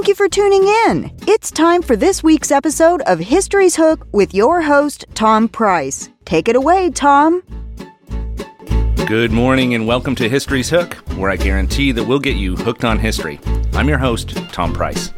[0.00, 1.12] Thank you for tuning in.
[1.28, 6.08] It's time for this week's episode of History's Hook with your host, Tom Price.
[6.24, 7.42] Take it away, Tom.
[9.06, 12.82] Good morning and welcome to History's Hook, where I guarantee that we'll get you hooked
[12.82, 13.40] on history.
[13.74, 15.12] I'm your host, Tom Price.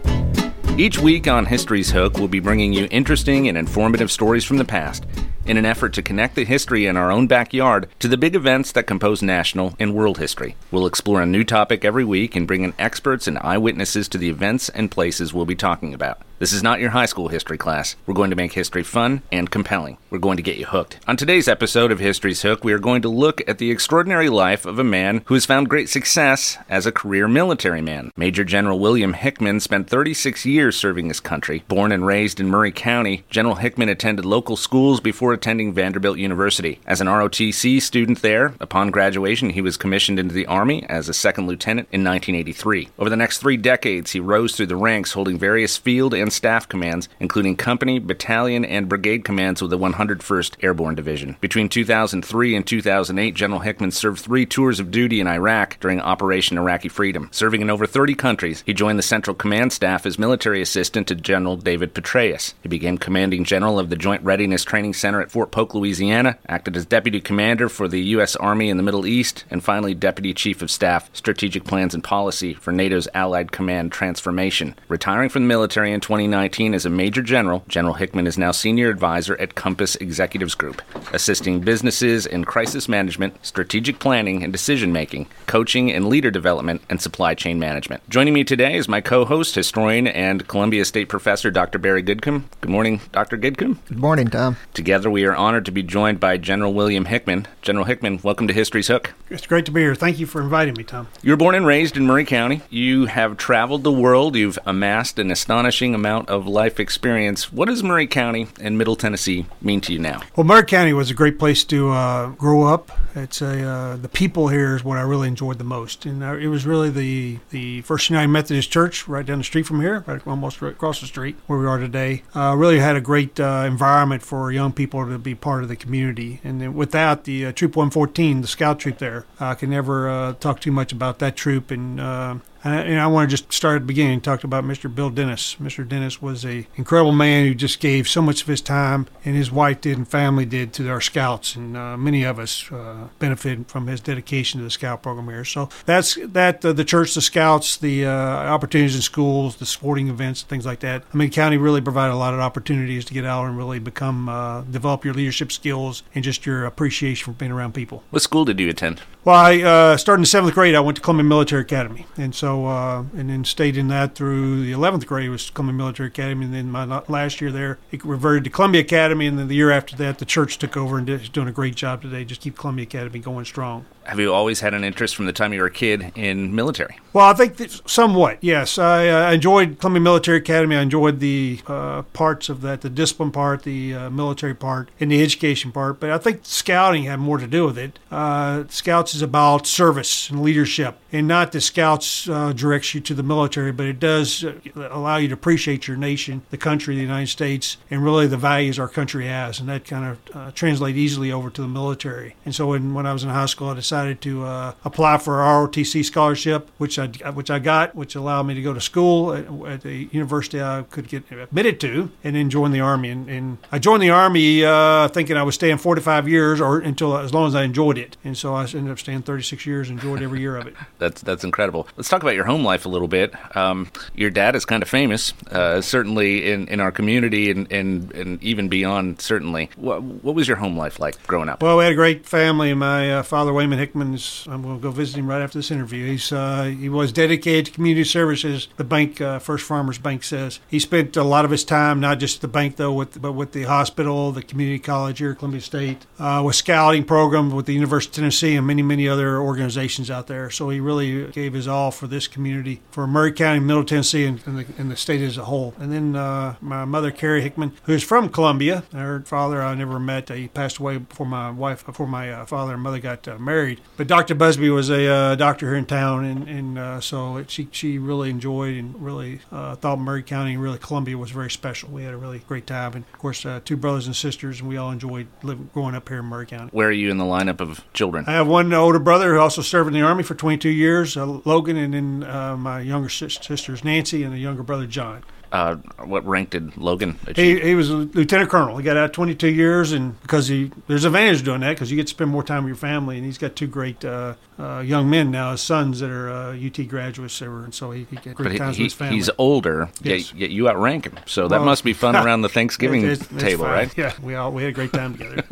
[0.77, 4.65] Each week on History's Hook, we'll be bringing you interesting and informative stories from the
[4.65, 5.07] past
[5.45, 8.73] in an effort to connect the history in our own backyard to the big events
[8.73, 10.57] that compose national and world history.
[10.71, 14.31] We'll explore a new topic every week and bring in experts and eyewitnesses to the
[14.31, 16.21] events and places we'll be talking about.
[16.43, 17.95] This is not your high school history class.
[18.05, 19.97] We're going to make history fun and compelling.
[20.11, 20.99] We're going to get you hooked.
[21.07, 24.67] On today's episode of History's Hook, we are going to look at the extraordinary life
[24.67, 28.11] of a man who has found great success as a career military man.
[28.17, 31.63] Major General William Hickman spent 36 years serving his country.
[31.69, 36.81] Born and raised in Maury County, General Hickman attended local schools before attending Vanderbilt University.
[36.89, 41.15] As an ROTC student there, upon graduation, he was commissioned into the Army as a
[41.15, 42.89] second lieutenant in 1983.
[42.99, 46.69] Over the next three decades, he rose through the ranks, holding various field and staff
[46.69, 51.37] commands, including company, battalion, and brigade commands with the 101st Airborne Division.
[51.41, 56.59] Between 2003 and 2008, General Hickman served three tours of duty in Iraq during Operation
[56.59, 57.29] Iraqi Freedom.
[57.33, 61.15] Serving in over 30 countries, he joined the Central Command Staff as military assistant to
[61.15, 62.55] General David Petraeus.
[62.63, 66.77] He became commanding general of the Joint Readiness Training Center at Fort Polk, Louisiana, acted
[66.77, 68.37] as deputy commander for the U.S.
[68.37, 72.55] Army in the Middle East, and finally deputy chief of staff, strategic plans and policy
[72.55, 74.75] for NATO's Allied Command transformation.
[74.89, 78.91] Retiring from the military in 2019 as a major general, General Hickman is now senior
[78.91, 80.83] advisor at Compass Executives Group,
[81.15, 87.01] assisting businesses in crisis management, strategic planning and decision making, coaching and leader development, and
[87.01, 88.07] supply chain management.
[88.11, 91.79] Joining me today is my co host, historian, and Columbia State professor, Dr.
[91.79, 92.45] Barry Gidcomb.
[92.61, 93.39] Good morning, Dr.
[93.39, 93.79] Gidcomb.
[93.89, 94.59] Good morning, Tom.
[94.75, 97.49] Together, we are honored to be joined by General William Hickman.
[97.63, 99.15] General Hickman, welcome to History's Hook.
[99.31, 99.95] It's great to be here.
[99.95, 101.09] Thank you for inviting me, Tom.
[101.23, 102.61] You were born and raised in Maury County.
[102.69, 104.37] You have traveled the world.
[104.37, 107.53] You've amassed an astonishing amount of life experience.
[107.53, 110.21] What does Maury County and Middle Tennessee mean to you now?
[110.35, 112.91] Well, Maury County was a great place to uh, grow up.
[113.15, 116.35] It's a uh, the people here is what I really enjoyed the most, and uh,
[116.35, 120.03] it was really the the First United Methodist Church right down the street from here,
[120.09, 122.25] right almost right across the street where we are today.
[122.35, 125.77] Uh, really had a great uh, environment for young people to be part of the
[125.77, 130.59] community, and without the uh, Troop 114, the Scout troop there, I can never talk
[130.59, 132.43] too much about that troop and.
[132.65, 134.93] And I want to just start at the beginning and talk about Mr.
[134.93, 135.57] Bill Dennis.
[135.61, 135.87] Mr.
[135.87, 139.51] Dennis was an incredible man who just gave so much of his time, and his
[139.51, 143.67] wife did, and family did, to our scouts, and uh, many of us uh, benefited
[143.69, 145.45] from his dedication to the scout program here.
[145.45, 146.65] So that's that.
[146.65, 150.81] Uh, the church, the scouts, the uh, opportunities in schools, the sporting events, things like
[150.81, 151.05] that.
[151.13, 154.29] I mean, county really provided a lot of opportunities to get out and really become,
[154.29, 158.05] uh, develop your leadership skills and just your appreciation for being around people.
[158.11, 159.03] What school did you attend?
[159.25, 160.75] Well, I uh, started in seventh grade.
[160.75, 164.65] I went to Columbia Military Academy, and so uh, and then stayed in that through
[164.65, 168.43] the eleventh grade was Columbia Military Academy, and then my last year there it reverted
[168.45, 171.29] to Columbia Academy, and then the year after that the church took over and is
[171.29, 172.25] doing a great job today.
[172.25, 173.87] Just keep Columbia Academy going strong.
[174.05, 176.99] Have you always had an interest from the time you were a kid in military?
[177.13, 178.77] Well, I think somewhat, yes.
[178.77, 180.75] I, uh, enjoyed Columbia Military Academy.
[180.75, 185.13] I enjoyed the uh, parts of that, the discipline part, the uh, military part, and
[185.13, 186.01] the education part.
[186.01, 188.01] But I think scouting had more to do with it.
[188.11, 188.65] Uh,
[189.13, 193.23] scouts is about service and leadership, and not the scouts uh, directs you to the
[193.23, 194.55] military, but it does uh,
[194.91, 198.79] allow you to appreciate your nation, the country, the United States, and really the values
[198.79, 199.61] our country has.
[199.61, 202.35] And that kind of translates easily over to the military.
[202.45, 205.43] And so when, when I was in high school, I decided to uh, apply for
[205.43, 209.33] a ROTC scholarship, which I which I got, which allowed me to go to school
[209.33, 213.11] at, at the university I could get admitted to, and then join the army.
[213.11, 217.17] And, and I joined the army uh, thinking I was staying 45 years, or until
[217.19, 218.17] as long as I enjoyed it.
[218.25, 220.75] And so I ended up staying 36 years, enjoyed every year of it.
[220.99, 221.87] that's that's incredible.
[221.97, 223.35] Let's talk about your home life a little bit.
[223.57, 228.13] Um, your dad is kind of famous, uh, certainly in, in our community and, and,
[228.13, 229.21] and even beyond.
[229.21, 231.63] Certainly, what, what was your home life like growing up?
[231.63, 232.73] Well, we had a great family.
[232.75, 234.47] My uh, father, Wayman Hickman's.
[234.49, 236.07] I'm going to go visit him right after this interview.
[236.07, 238.69] He's uh, he was dedicated to community services.
[238.77, 242.19] The bank, uh, First Farmers Bank, says he spent a lot of his time not
[242.19, 245.61] just the bank though, with but with the hospital, the community college here, at Columbia
[245.61, 250.11] State, uh, with scouting programs with the University of Tennessee, and many many other organizations
[250.11, 250.51] out there.
[250.51, 254.41] So he really gave his all for this community, for Maury County, Middle Tennessee, and,
[254.47, 255.75] and, the, and the state as a whole.
[255.79, 258.85] And then uh, my mother, Carrie Hickman, who's from Columbia.
[258.93, 260.29] Her father I never met.
[260.29, 263.81] He passed away before my wife, before my uh, father and mother got uh, married.
[263.97, 264.35] But Dr.
[264.35, 267.99] Busby was a uh, doctor here in town, and, and uh, so it, she she
[267.99, 271.91] really enjoyed and really uh, thought Maury County and really Columbia was very special.
[271.91, 274.69] We had a really great time, and of course, uh, two brothers and sisters, and
[274.69, 276.71] we all enjoyed living growing up here in Maury County.
[276.73, 278.25] Where are you in the lineup of children?
[278.27, 281.25] I have one older brother who also served in the Army for 22 years, uh,
[281.45, 285.25] Logan, and then uh, my younger sis- sisters, Nancy, and a younger brother, John.
[285.53, 285.77] Uh,
[286.07, 287.61] what rank did Logan achieve?
[287.61, 288.79] He, he was a lieutenant colonel.
[288.79, 292.07] He got out 22 years, and because he there's advantage doing that because you get
[292.07, 295.11] to spend more time with your family, and he's got two great uh, uh, young
[295.11, 298.35] men now, his sons that are uh, UT graduates, they and so he, he get
[298.35, 299.17] great times he, with his family.
[299.17, 300.33] he's older, Yes.
[300.33, 301.19] yet, you outrank him.
[301.27, 303.73] So that Well, must be fun around the Thanksgiving It's- it's table, fine.
[303.75, 303.99] right?
[303.99, 305.45] Yeah, we all we had a great time together.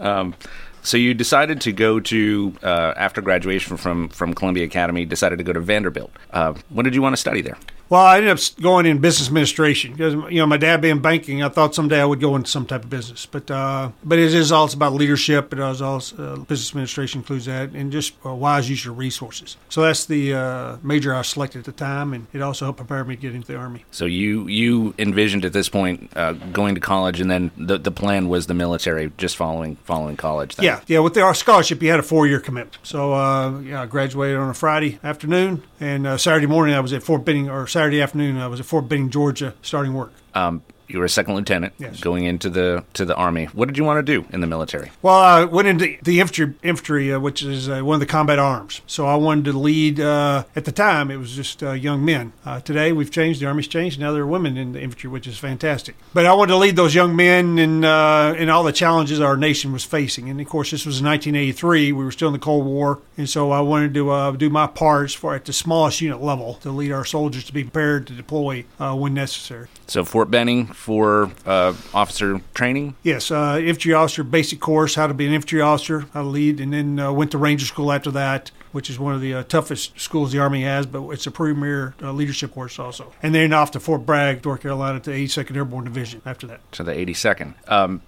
[0.86, 5.42] So you decided to go to uh, after graduation from from Columbia Academy, decided to
[5.42, 6.12] go to Vanderbilt.
[6.30, 7.58] Uh, what did you want to study there?
[7.88, 11.42] Well, I ended up going in business administration because you know my dad being banking.
[11.42, 14.34] I thought someday I would go into some type of business, but uh, but it
[14.34, 15.52] is also about leadership.
[15.52, 19.56] It is also uh, business administration includes that, and just uh, wise use of resources.
[19.68, 23.04] So that's the uh, major I selected at the time, and it also helped prepare
[23.04, 23.84] me to get into the army.
[23.92, 27.92] So you you envisioned at this point uh, going to college, and then the the
[27.92, 30.56] plan was the military, just following following college.
[30.56, 30.64] Then.
[30.64, 30.98] Yeah, yeah.
[30.98, 32.78] With our scholarship, you had a four-year commitment.
[32.82, 36.92] So uh, yeah, I graduated on a Friday afternoon, and uh, Saturday morning I was
[36.92, 40.10] at Fort Benning, or Saturday afternoon I was at Fort Benning, Georgia, starting work.
[40.34, 42.00] Um, you were a second lieutenant Yes.
[42.00, 43.46] going into the to the army.
[43.46, 44.90] What did you want to do in the military?
[45.02, 48.38] Well, I went into the infantry, infantry uh, which is uh, one of the combat
[48.38, 48.80] arms.
[48.86, 50.00] So I wanted to lead.
[50.00, 52.32] Uh, at the time, it was just uh, young men.
[52.44, 53.40] Uh, today, we've changed.
[53.40, 53.98] The army's changed.
[54.00, 55.96] Now there are women in the infantry, which is fantastic.
[56.14, 59.36] But I wanted to lead those young men in uh, in all the challenges our
[59.36, 60.28] nation was facing.
[60.30, 61.92] And of course, this was in 1983.
[61.92, 64.66] We were still in the Cold War, and so I wanted to uh, do my
[64.66, 68.06] part as far at the smallest unit level to lead our soldiers to be prepared
[68.06, 69.68] to deploy uh, when necessary.
[69.88, 72.96] So Fort Benning for uh, officer training.
[73.02, 76.60] Yes, uh, infantry officer basic course, how to be an infantry officer, how to lead,
[76.60, 79.42] and then uh, went to Ranger School after that, which is one of the uh,
[79.44, 83.12] toughest schools the Army has, but it's a premier uh, leadership course also.
[83.22, 86.72] And then off to Fort Bragg, North Carolina, to 82nd Airborne Division after that.
[86.72, 87.54] to the 82nd.
[87.70, 88.02] Um,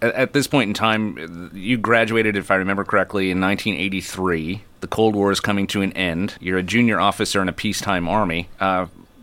[0.00, 4.62] at, at this point in time, you graduated, if I remember correctly, in 1983.
[4.80, 6.36] The Cold War is coming to an end.
[6.40, 8.48] You're a junior officer in a peacetime army.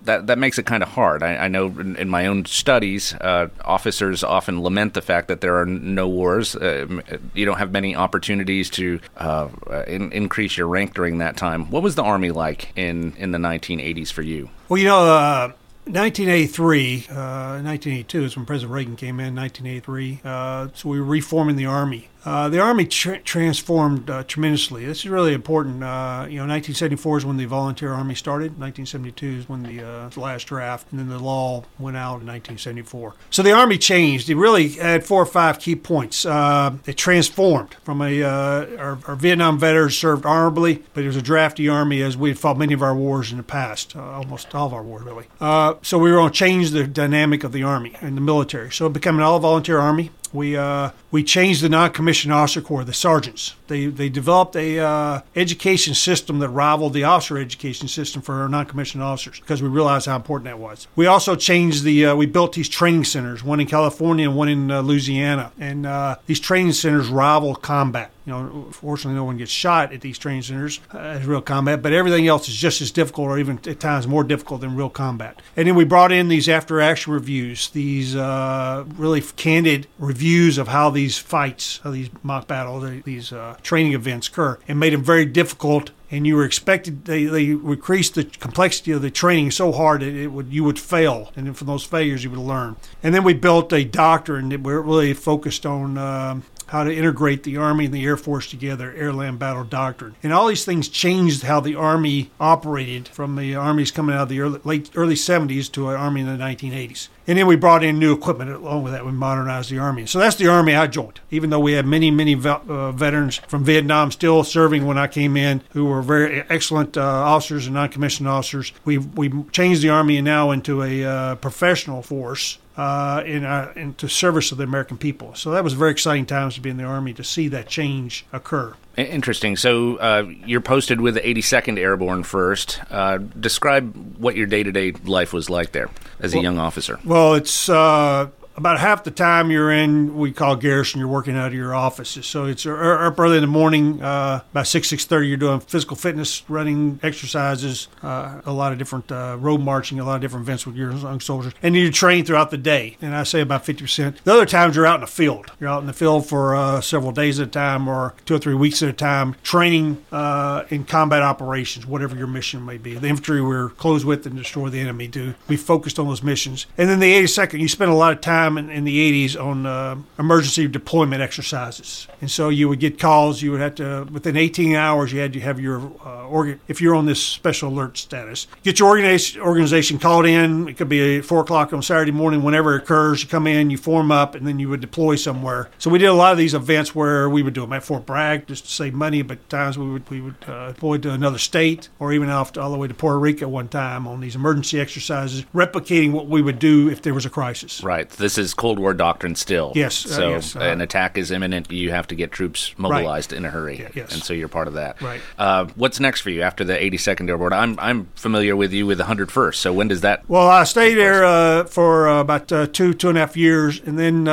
[0.07, 1.23] Uh, that, that makes it kind of hard.
[1.23, 5.41] I, I know in, in my own studies, uh, officers often lament the fact that
[5.41, 6.55] there are no wars.
[6.55, 7.01] Uh,
[7.33, 11.69] you don't have many opportunities to uh, uh, in, increase your rank during that time.
[11.71, 14.49] What was the Army like in, in the 1980s for you?
[14.69, 15.51] Well, you know, uh,
[15.85, 20.19] 1983, uh, 1982 is when President Reagan came in, 1983.
[20.23, 22.09] Uh, so we were reforming the Army.
[22.25, 24.85] Uh, the Army tra- transformed uh, tremendously.
[24.85, 25.83] This is really important.
[25.83, 28.59] Uh, you know, 1974 is when the Volunteer Army started.
[28.59, 33.15] 1972 is when the, uh, last draft, and then the law went out in 1974.
[33.29, 34.29] So the Army changed.
[34.29, 36.25] It really had four or five key points.
[36.25, 41.15] Uh, it transformed from a uh, our, our Vietnam veterans served honorably, but it was
[41.15, 44.01] a drafty Army as we had fought many of our wars in the past, uh,
[44.01, 45.25] almost all of our wars really.
[45.39, 48.71] Uh, so we were going to change the dynamic of the Army and the military.
[48.71, 50.11] So it became an all-volunteer Army.
[50.33, 53.55] We uh, we changed the non-commissioned officer corps, the sergeants.
[53.67, 58.49] They they developed a uh, education system that rivaled the officer education system for our
[58.49, 60.87] non-commissioned officers because we realized how important that was.
[60.95, 64.49] We also changed the uh, we built these training centers, one in California and one
[64.49, 68.11] in uh, Louisiana, and uh, these training centers rival combat.
[68.27, 71.81] You know, fortunately, no one gets shot at these training centers uh, as real combat,
[71.81, 74.89] but everything else is just as difficult, or even at times more difficult than real
[74.89, 75.41] combat.
[75.55, 80.89] And then we brought in these after-action reviews, these uh, really candid reviews of how
[80.89, 85.25] these fights, how these mock battles, these uh, training events occur, and made them very
[85.25, 90.01] difficult and you were expected they, they increased the complexity of the training so hard
[90.01, 93.13] that it would you would fail and then from those failures you would learn and
[93.13, 97.57] then we built a doctrine that we're really focused on um, how to integrate the
[97.57, 100.15] Army and the Air Force together, air land battle doctrine.
[100.21, 104.29] And all these things changed how the Army operated from the armies coming out of
[104.29, 107.07] the early, late early 70s to an Army in the 1980s.
[107.25, 109.05] And then we brought in new equipment along with that.
[109.05, 110.05] We modernized the Army.
[110.05, 113.37] So that's the Army I joined, even though we had many, many ve- uh, veterans
[113.47, 117.75] from Vietnam still serving when I came in who were very excellent uh, officers and
[117.75, 118.71] non commissioned officers.
[118.85, 124.07] We we changed the Army now into a uh, professional force uh, in, uh, into
[124.07, 125.33] service of the American people.
[125.35, 128.25] So that was very exciting times to be in the Army to see that change
[128.31, 128.75] occur.
[128.95, 129.57] Interesting.
[129.57, 132.79] So uh, you're posted with the 82nd Airborne first.
[132.89, 136.99] Uh, describe what your day-to-day life was like there as a young officer.
[137.03, 141.47] Well, it's uh, about half the time you're in, we call garrison, you're working out
[141.47, 142.25] of your offices.
[142.25, 146.43] So it's up early in the morning, uh, about 6, 6.30, you're doing physical fitness,
[146.49, 150.65] running exercises, uh, a lot of different uh, road marching, a lot of different events
[150.65, 151.53] with your young soldiers.
[151.61, 152.97] And you train throughout the day.
[152.99, 154.23] And I say about 50%.
[154.23, 155.51] The other times you're out in the field.
[155.59, 158.39] You're out in the field for uh, several days at a time or two or
[158.39, 162.95] three weeks at a time, training uh, in combat operations, whatever your mission may be.
[162.95, 165.35] The infantry we're close with and destroy the enemy do.
[165.47, 166.65] We focused on those missions.
[166.75, 169.65] And then the 82nd, you spend a lot of time in, in the 80s on
[169.65, 172.07] uh, emergency deployment exercises.
[172.21, 173.41] And so you would get calls.
[173.41, 176.81] You would have to, within 18 hours, you had to have your uh, organ, if
[176.81, 180.67] you're on this special alert status, get your organization, called in.
[180.67, 183.23] It could be 4 o'clock on Saturday morning, whenever it occurs.
[183.23, 185.69] You come in, you form up, and then you would deploy somewhere.
[185.79, 188.05] So we did a lot of these events where we would do them at Fort
[188.05, 191.37] Bragg just to save money, but times we would we would uh, deploy to another
[191.37, 194.35] state or even off to, all the way to Puerto Rico one time on these
[194.35, 197.83] emergency exercises, replicating what we would do if there was a crisis.
[197.83, 198.09] Right.
[198.09, 199.71] This is Cold War doctrine still.
[199.75, 200.05] Yes.
[200.05, 201.71] Uh, so yes, uh, an attack is imminent.
[201.71, 203.37] You have to get troops mobilized right.
[203.37, 203.79] in a hurry.
[203.79, 204.13] Yeah, yes.
[204.13, 205.01] And so you're part of that.
[205.01, 205.21] Right.
[205.37, 207.53] Uh, what's next for you after the 82nd Airborne?
[207.53, 209.55] I'm I'm familiar with you with the 101st.
[209.55, 210.27] So when does that?
[210.29, 213.97] Well, I stayed there uh, for uh, about two two and a half years, and
[213.97, 214.27] then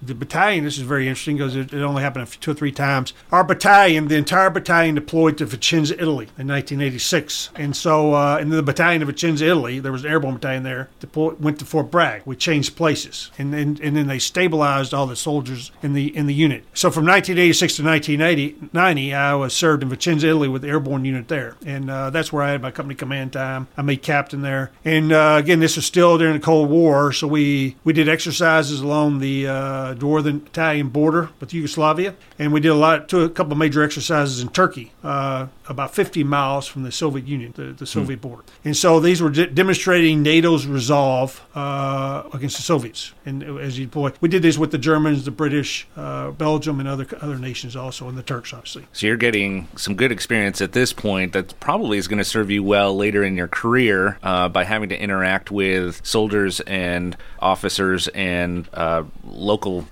[0.00, 0.64] the battalion.
[0.64, 3.12] This is very interesting because it, it, only happened two or three times.
[3.32, 8.50] Our battalion, the entire battalion, deployed to Vicenza, Italy in 1986, and so uh, in
[8.50, 10.88] the battalion of Vicenza, Italy, there was an airborne battalion there.
[11.00, 12.22] Deployed, went to Fort Bragg.
[12.24, 16.26] We changed places, and then and then they stabilized all the soldiers in the in
[16.26, 16.64] the unit.
[16.74, 21.28] So from 1986 to 1990, I was served in Vicenza, Italy, with the airborne unit
[21.28, 23.68] there, and uh, that's where I had my company command time.
[23.76, 27.26] I made captain there, and uh, again, this was still during the Cold War, so
[27.26, 29.46] we we did exercises along the
[29.88, 33.58] uh, northern Italian border with Yugoslavia, and we did a lot, to a couple of
[33.58, 38.18] major exercises in Turkey, uh, about 50 miles from the Soviet Union, the, the Soviet
[38.18, 38.22] mm.
[38.22, 38.42] border.
[38.64, 43.12] And so these were de- demonstrating NATO's resolve uh, against the Soviets.
[43.24, 46.88] And as you point, we did this with the Germans, the British, uh, Belgium, and
[46.88, 48.86] other other nations also, and the Turks, obviously.
[48.92, 52.50] So you're getting some good experience at this point that probably is going to serve
[52.50, 58.08] you well later in your career uh, by having to interact with soldiers and officers
[58.08, 59.04] and uh,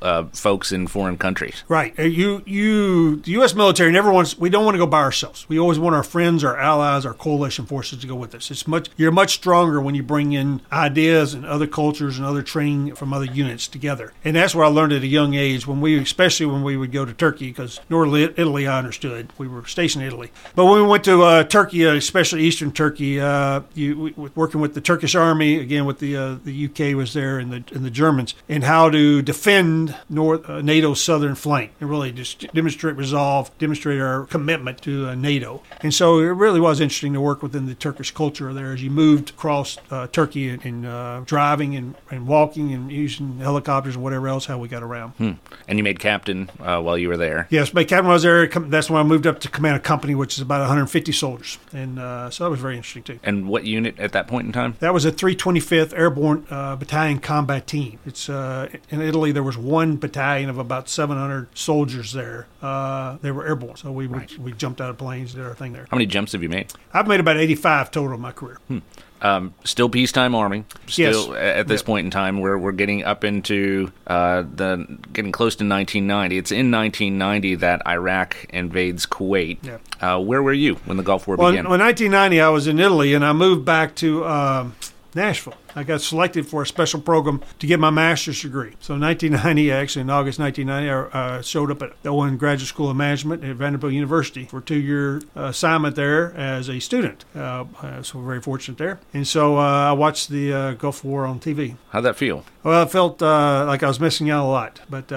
[0.02, 1.64] uh, folks in foreign countries.
[1.68, 1.98] Right.
[1.98, 3.54] Uh, you, you, the U.S.
[3.54, 4.38] military never wants.
[4.38, 5.48] We don't want to go by ourselves.
[5.48, 8.50] We always want our friends, our allies, our coalition forces to go with us.
[8.50, 8.88] It's much.
[8.96, 13.12] You're much stronger when you bring in ideas and other cultures and other training from
[13.12, 14.12] other units together.
[14.24, 15.66] And that's what I learned at a young age.
[15.66, 19.32] When we, especially when we would go to Turkey, because Northern Italy, I understood.
[19.38, 22.72] We were stationed in Italy, but when we went to uh, Turkey, uh, especially Eastern
[22.72, 26.96] Turkey, uh, you we, working with the Turkish army again, with the uh, the UK
[26.96, 29.75] was there and the and the Germans, and how to defend
[30.08, 35.14] North uh, NATO's southern flank and really just demonstrate resolve, demonstrate our commitment to uh,
[35.14, 35.62] NATO.
[35.80, 38.90] And so it really was interesting to work within the Turkish culture there as you
[38.90, 44.28] moved across uh, Turkey and, uh, driving and, and walking and using helicopters and whatever
[44.28, 45.10] else, how we got around.
[45.12, 45.32] Hmm.
[45.68, 47.46] And you made captain uh, while you were there?
[47.50, 48.46] Yes, made captain was there.
[48.46, 51.58] That's when I moved up to command a company, which is about 150 soldiers.
[51.72, 53.18] And uh, so that was very interesting too.
[53.22, 54.76] And what unit at that point in time?
[54.80, 57.98] That was a 325th Airborne uh, Battalion Combat Team.
[58.06, 59.32] It's in Italy.
[59.32, 62.46] There was one battalion of about 700 soldiers there.
[62.62, 64.38] Uh, they were airborne, so we right.
[64.38, 65.86] we jumped out of planes, did our thing there.
[65.90, 66.72] How many jumps have you made?
[66.94, 68.58] I've made about 85 total in my career.
[68.68, 68.78] Hmm.
[69.22, 70.64] Um, still peacetime army.
[70.86, 71.58] Still yes.
[71.58, 71.86] at this yep.
[71.86, 76.36] point in time, we're we're getting up into uh, the getting close to 1990.
[76.36, 79.64] It's in 1990 that Iraq invades Kuwait.
[79.64, 79.80] Yep.
[80.00, 81.64] Uh, where were you when the Gulf War well, began?
[81.64, 84.68] In, 1990, I was in Italy, and I moved back to uh,
[85.14, 85.56] Nashville.
[85.76, 88.72] I got selected for a special program to get my master's degree.
[88.80, 92.66] So in 1990, actually in August 1990, I uh, showed up at the Owen Graduate
[92.66, 97.26] School of Management at Vanderbilt University for a two-year uh, assignment there as a student.
[97.34, 99.00] Uh, uh so we're very fortunate there.
[99.12, 101.76] And so uh, I watched the uh, Gulf War on TV.
[101.90, 102.46] How'd that feel?
[102.62, 104.80] Well, I felt like I was missing out a lot.
[104.88, 105.12] But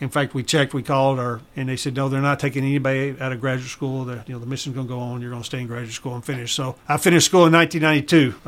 [0.00, 3.16] in fact, we checked, we called, or and they said no, they're not taking anybody
[3.20, 4.04] out of graduate school.
[4.04, 5.20] The, you know, the mission's going to go on.
[5.20, 6.54] You're going to stay in graduate school and finish.
[6.54, 8.40] So I finished school in 1992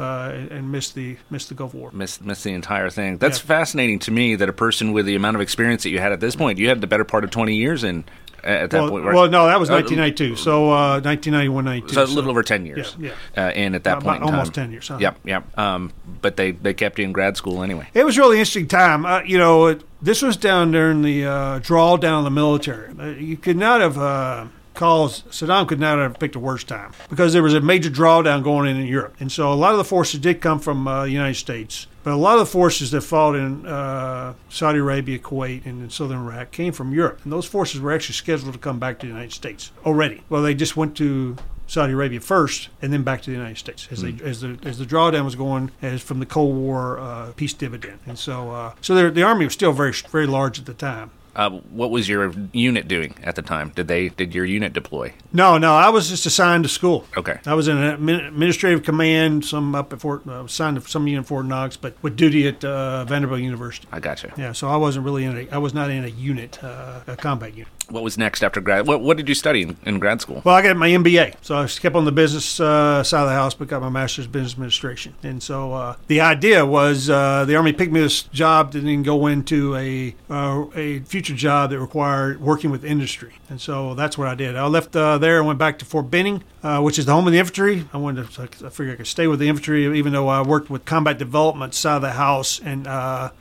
[0.54, 1.90] and missed the missed the Gulf War.
[1.92, 3.18] Missed, missed the entire thing.
[3.18, 3.46] That's yeah.
[3.46, 6.20] fascinating to me that a person with the amount of experience that you had at
[6.20, 8.04] this point, you had the better part of 20 years in
[8.46, 9.14] at that well, point, right?
[9.14, 10.34] Well, no, that was 1992.
[10.34, 11.94] Uh, so uh, 1991, 92.
[11.94, 12.96] So a little over 10 years.
[12.98, 13.46] Yeah, yeah.
[13.46, 14.88] Uh, in at that point, almost 10 years.
[14.88, 14.98] Huh?
[15.00, 15.58] Yep, yep.
[15.58, 17.88] Um, but they they kept you in grad school anyway.
[17.94, 19.04] It was really interesting time.
[19.04, 22.94] Uh, you know, it, this was down during the uh, drawdown of the military.
[22.98, 27.32] Uh, you could not have calls Saddam could not have picked a worse time because
[27.32, 29.84] there was a major drawdown going in in Europe, and so a lot of the
[29.84, 31.86] forces did come from uh, the United States.
[32.04, 35.90] But a lot of the forces that fought in uh, Saudi Arabia, Kuwait, and in
[35.90, 37.18] southern Iraq came from Europe.
[37.24, 40.22] And those forces were actually scheduled to come back to the United States already.
[40.28, 43.88] Well, they just went to Saudi Arabia first, and then back to the United States
[43.90, 47.32] as, they, as the as the drawdown was going as from the Cold War uh,
[47.34, 47.98] peace dividend.
[48.06, 51.10] And so uh, so the, the army was still very very large at the time.
[51.36, 53.70] Uh, what was your unit doing at the time?
[53.74, 55.12] Did they did your unit deploy?
[55.34, 57.04] No, no, I was just assigned to school.
[57.16, 57.38] Okay.
[57.44, 61.28] I was in administrative command, some up at Fort, uh, assigned to some unit at
[61.28, 63.86] Fort Knox, but with duty at uh, Vanderbilt University.
[63.92, 64.32] I gotcha.
[64.38, 67.16] Yeah, so I wasn't really in a, I was not in a unit, uh, a
[67.16, 67.68] combat unit.
[67.88, 68.88] What was next after grad?
[68.88, 70.42] What, what did you study in, in grad school?
[70.44, 73.34] Well, I got my MBA, so I kept on the business uh, side of the
[73.34, 75.14] house, but got my master's in business administration.
[75.22, 79.04] And so uh, the idea was uh, the Army picked me this job to then
[79.04, 83.34] go into a uh, a future job that required working with industry.
[83.48, 84.56] And so that's what I did.
[84.56, 87.28] I left uh, there and went back to Fort Benning, uh, which is the home
[87.28, 87.84] of the infantry.
[87.92, 90.70] I wanted to, I figured I could stay with the infantry, even though I worked
[90.70, 92.86] with combat development side of the house and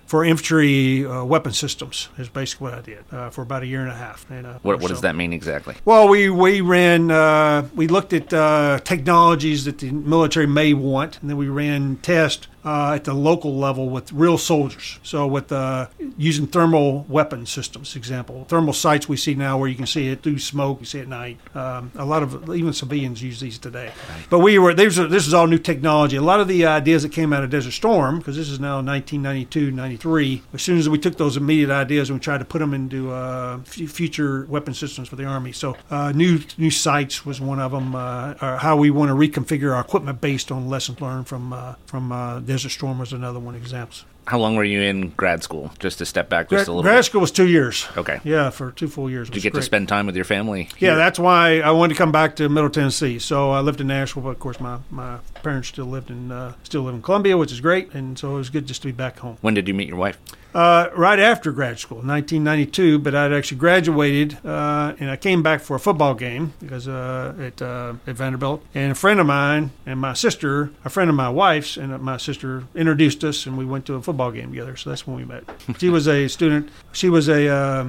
[0.06, 3.96] for infantry weapon systems is basically what I did for about a year and a
[3.96, 4.30] half.
[4.36, 5.76] And, uh, What, what does that mean exactly?
[5.86, 11.20] Well, we we ran uh, we looked at uh, technologies that the military may want,
[11.22, 15.00] and then we ran tests uh, at the local level with real soldiers.
[15.04, 19.76] So with uh, using thermal weapon systems, example, thermal sights we see now where you
[19.76, 21.38] can see it through smoke, you see it at night.
[21.56, 23.92] Um, a lot of even civilians use these today.
[24.30, 26.18] But we were these are, this is all new technology.
[26.18, 28.76] A lot of the ideas that came out of Desert Storm, because this is now
[28.76, 30.42] 1992, 93.
[30.54, 33.12] As soon as we took those immediate ideas and we tried to put them into
[33.12, 35.52] uh, f- future weapon systems for the Army.
[35.52, 37.96] So uh, new new sights was one of them.
[37.96, 41.76] Uh, or how we want to reconfigure our equipment based on lessons learned from uh,
[41.86, 44.06] from uh, Desert Storm was another one examples.
[44.28, 45.74] How long were you in grad school?
[45.78, 47.04] Just to step back just Grad, a little grad bit.
[47.04, 47.86] school was two years.
[47.98, 48.22] Okay.
[48.24, 49.30] Yeah, for two full years.
[49.30, 50.70] Did you get to spend time with your family?
[50.80, 50.96] Yeah, here?
[50.96, 53.20] that's why I wanted to come back to Middle Tennessee.
[53.20, 56.54] So I lived in Nashville, but of course my, my parents still lived in uh,
[56.64, 58.94] still live in Columbia, which is great, and so it was good just to be
[58.94, 59.38] back home.
[59.42, 60.18] When did you meet your wife?
[60.56, 65.60] Uh, right after grad school, 1992, but I'd actually graduated, uh, and I came back
[65.60, 69.72] for a football game because uh, at uh, at Vanderbilt, and a friend of mine
[69.86, 73.66] and my sister, a friend of my wife's, and my sister introduced us, and we
[73.66, 74.78] went to a football game together.
[74.78, 75.44] So that's when we met.
[75.78, 76.70] she was a student.
[76.94, 77.88] She was a uh,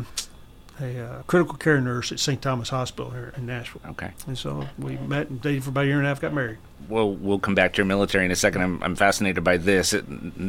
[0.81, 2.41] a uh, critical care nurse at St.
[2.41, 3.83] Thomas Hospital here in Nashville.
[3.91, 4.11] Okay.
[4.27, 6.59] And so we met and dated for about a year and a half, got married.
[6.89, 8.63] Well, we'll come back to your military in a second.
[8.63, 10.05] I'm, I'm fascinated by this, it,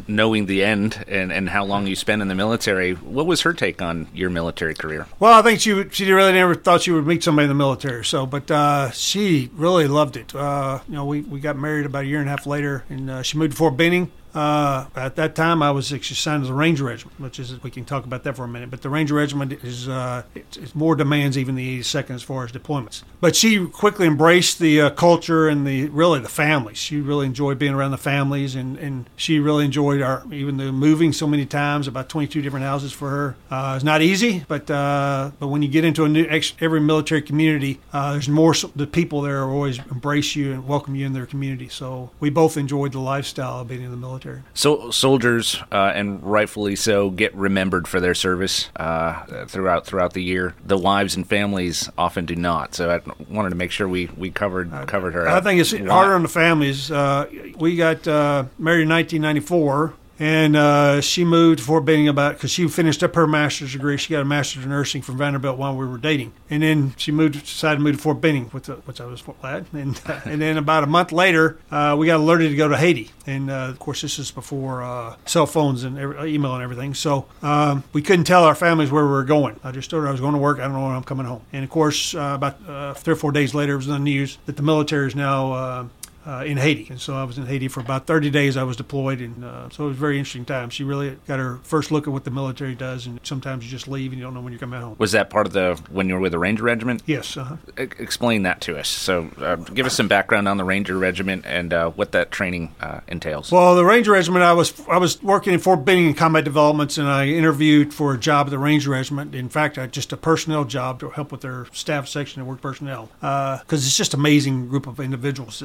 [0.08, 2.94] knowing the end and, and how long you spent in the military.
[2.94, 5.08] What was her take on your military career?
[5.20, 8.06] Well, I think she she really never thought she would meet somebody in the military.
[8.06, 10.36] So, but uh, she really loved it.
[10.36, 13.10] Uh, you know, we, we got married about a year and a half later, and
[13.10, 14.12] uh, she moved to Fort Benning.
[14.38, 17.86] Uh, at that time, I was assigned to the Ranger Regiment, which is we can
[17.86, 18.70] talk about that for a minute.
[18.70, 22.44] But the Ranger Regiment is uh, it's, it's more demands even the 82nd as far
[22.44, 23.02] as deployments.
[23.20, 26.78] But she quickly embraced the uh, culture and the really the families.
[26.78, 30.72] She really enjoyed being around the families, and, and she really enjoyed our even though
[30.72, 33.36] moving so many times, about 22 different houses for her.
[33.50, 36.28] Uh, it's not easy, but uh, but when you get into a new
[36.60, 41.08] every military community, uh, there's more the people there always embrace you and welcome you
[41.08, 41.70] in their community.
[41.70, 44.27] So we both enjoyed the lifestyle of being in the military.
[44.54, 50.24] So soldiers, uh, and rightfully so, get remembered for their service uh, throughout throughout the
[50.24, 50.54] year.
[50.66, 52.76] The wives and families often do not.
[52.76, 55.28] So I wanted to make sure we, we covered covered her.
[55.28, 56.92] I think it's harder on the families.
[56.92, 62.34] Uh, we got uh, married in 1994, and uh, she moved to Fort Benning about
[62.34, 63.98] because she finished up her master's degree.
[63.98, 67.12] She got a master's in nursing from Vanderbilt while we were dating, and then she
[67.12, 69.66] moved decided to move to Fort Benning, which, which I was glad.
[69.78, 72.78] And uh, and then about a month later, uh, we got alerted to go to
[72.78, 76.64] Haiti, and uh, of course this is before uh, cell phones and every, email and
[76.64, 76.94] everything.
[76.94, 79.60] So um, we couldn't tell our families where we were going.
[79.64, 80.58] I just told her I was going to work.
[80.60, 81.42] I don't know when I'm coming home.
[81.54, 84.00] And of course, uh, about uh, three or four days later, it was in the
[84.00, 85.90] news that the military is now.
[86.28, 86.88] Uh, uh, in Haiti.
[86.90, 88.58] And so I was in Haiti for about 30 days.
[88.58, 90.70] I was deployed, and uh, so it was a very interesting time.
[90.70, 93.88] She really got her first look at what the military does, and sometimes you just
[93.88, 94.96] leave and you don't know when you're coming home.
[95.00, 97.02] Was that part of the when you were with the Ranger Regiment?
[97.06, 97.58] Yes, uh-huh.
[97.78, 98.88] E- explain that to us.
[98.88, 102.76] So, uh, give us some background on the Ranger Regiment and uh, what that training
[102.82, 103.52] uh, entails.
[103.52, 106.98] Well, the Ranger Regiment, I was I was working in Fort Benning in combat developments,
[106.98, 109.34] and I interviewed for a job at the Ranger Regiment.
[109.34, 112.62] In fact, I just a personnel job to help with their staff section and work
[112.62, 115.64] personnel because it's just amazing group of individuals.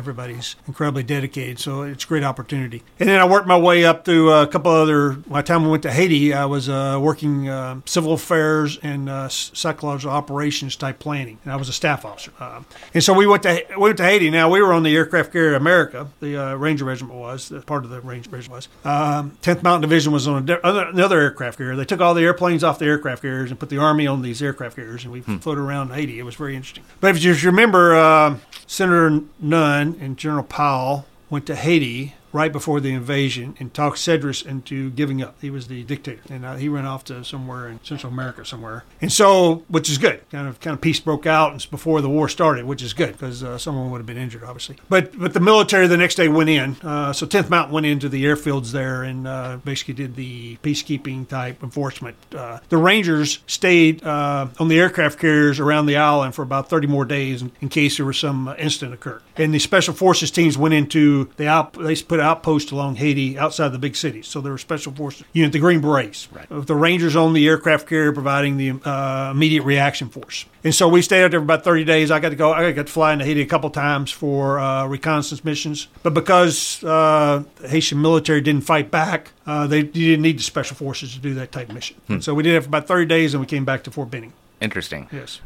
[0.00, 2.82] Everybody's incredibly dedicated, so it's a great opportunity.
[2.98, 5.10] And then I worked my way up through a couple other.
[5.10, 9.10] By the time we went to Haiti, I was uh, working uh, civil affairs and
[9.10, 12.32] uh, psychological operations type planning, and I was a staff officer.
[12.40, 12.62] Uh,
[12.94, 14.30] and so we went to we went to Haiti.
[14.30, 16.08] Now we were on the aircraft carrier America.
[16.20, 18.68] The uh, Ranger Regiment was the part of the Ranger Regiment was.
[18.86, 21.76] Um, 10th Mountain Division was on a di- other, another aircraft carrier.
[21.76, 24.42] They took all the airplanes off the aircraft carriers and put the Army on these
[24.42, 26.18] aircraft carriers, and we floated around Haiti.
[26.18, 26.84] It was very interesting.
[27.00, 28.36] But if you remember, uh,
[28.66, 34.44] Senator Nunn and General Powell went to Haiti right before the invasion and talked Cedras
[34.44, 35.36] into giving up.
[35.40, 38.84] He was the dictator, and uh, he went off to somewhere in Central America somewhere.
[39.00, 40.28] And so, which is good.
[40.30, 43.42] Kind of kind of peace broke out before the war started, which is good because
[43.42, 44.76] uh, someone would have been injured, obviously.
[44.88, 46.76] But but the military the next day went in.
[46.82, 51.28] Uh, so 10th Mountain went into the airfields there and uh, basically did the peacekeeping
[51.28, 52.16] type enforcement.
[52.34, 56.86] Uh, the Rangers stayed uh, on the aircraft carriers around the island for about 30
[56.86, 59.22] more days in, in case there was some incident occurred.
[59.36, 61.72] And the special forces teams went into the out.
[61.72, 64.26] They put outposts along Haiti outside the big cities.
[64.26, 66.28] So there were special forces unit, the Green Berets.
[66.32, 66.48] Right.
[66.50, 70.46] With the Rangers on the aircraft carrier providing the uh, immediate reaction force.
[70.62, 72.10] And so we stayed out there for about 30 days.
[72.10, 72.52] I got to go.
[72.52, 75.88] I got to fly into Haiti a couple times for uh, reconnaissance missions.
[76.02, 80.76] But because uh, the Haitian military didn't fight back, uh, they didn't need the special
[80.76, 81.96] forces to do that type of mission.
[82.06, 82.20] Hmm.
[82.20, 84.32] So we did it for about 30 days, and we came back to Fort Benning.
[84.60, 85.08] Interesting.
[85.10, 85.40] Yes.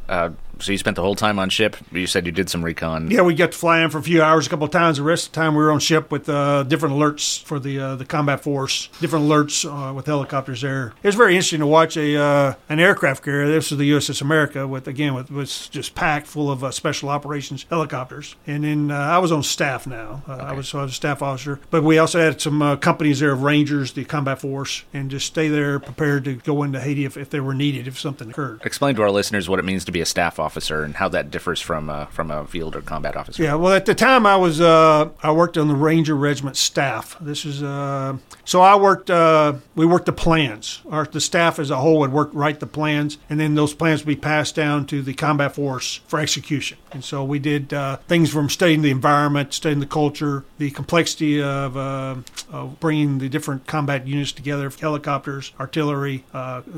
[0.55, 1.77] Uh, so you spent the whole time on ship.
[1.93, 3.11] You said you did some recon.
[3.11, 4.99] Yeah, we got to fly in for a few hours, a couple of times.
[4.99, 7.79] The rest of the time we were on ship with uh, different alerts for the
[7.79, 10.93] uh, the combat force, different alerts uh, with helicopters there.
[11.03, 13.49] It was very interesting to watch a uh, an aircraft carrier.
[13.49, 17.09] This was the USS America, with again with was just packed full of uh, special
[17.09, 18.37] operations helicopters.
[18.47, 20.23] And then I was on staff now.
[20.29, 20.43] Okay.
[20.43, 23.33] I was so I was a staff officer, but we also had some companies there
[23.33, 27.17] of Rangers, the combat force, and just stay there prepared to go into Haiti if,
[27.17, 28.61] if they were needed if something occurred.
[28.65, 30.44] Explain to our listeners what it means to be a staff officer
[30.85, 33.43] and how that differs from uh, from a field or combat officer.
[33.43, 37.17] Yeah, well, at the time I was uh, I worked on the Ranger Regiment staff.
[37.21, 40.83] This is uh, so I worked uh, we worked the plans.
[40.91, 44.03] Our the staff as a whole would work write the plans, and then those plans
[44.03, 46.79] would be passed down to the combat force for execution.
[46.93, 51.43] And so we did uh, things from studying the environment, studying the culture, the complexity
[51.43, 52.15] of, uh,
[52.53, 56.25] of bringing the different combat units together, helicopters, artillery,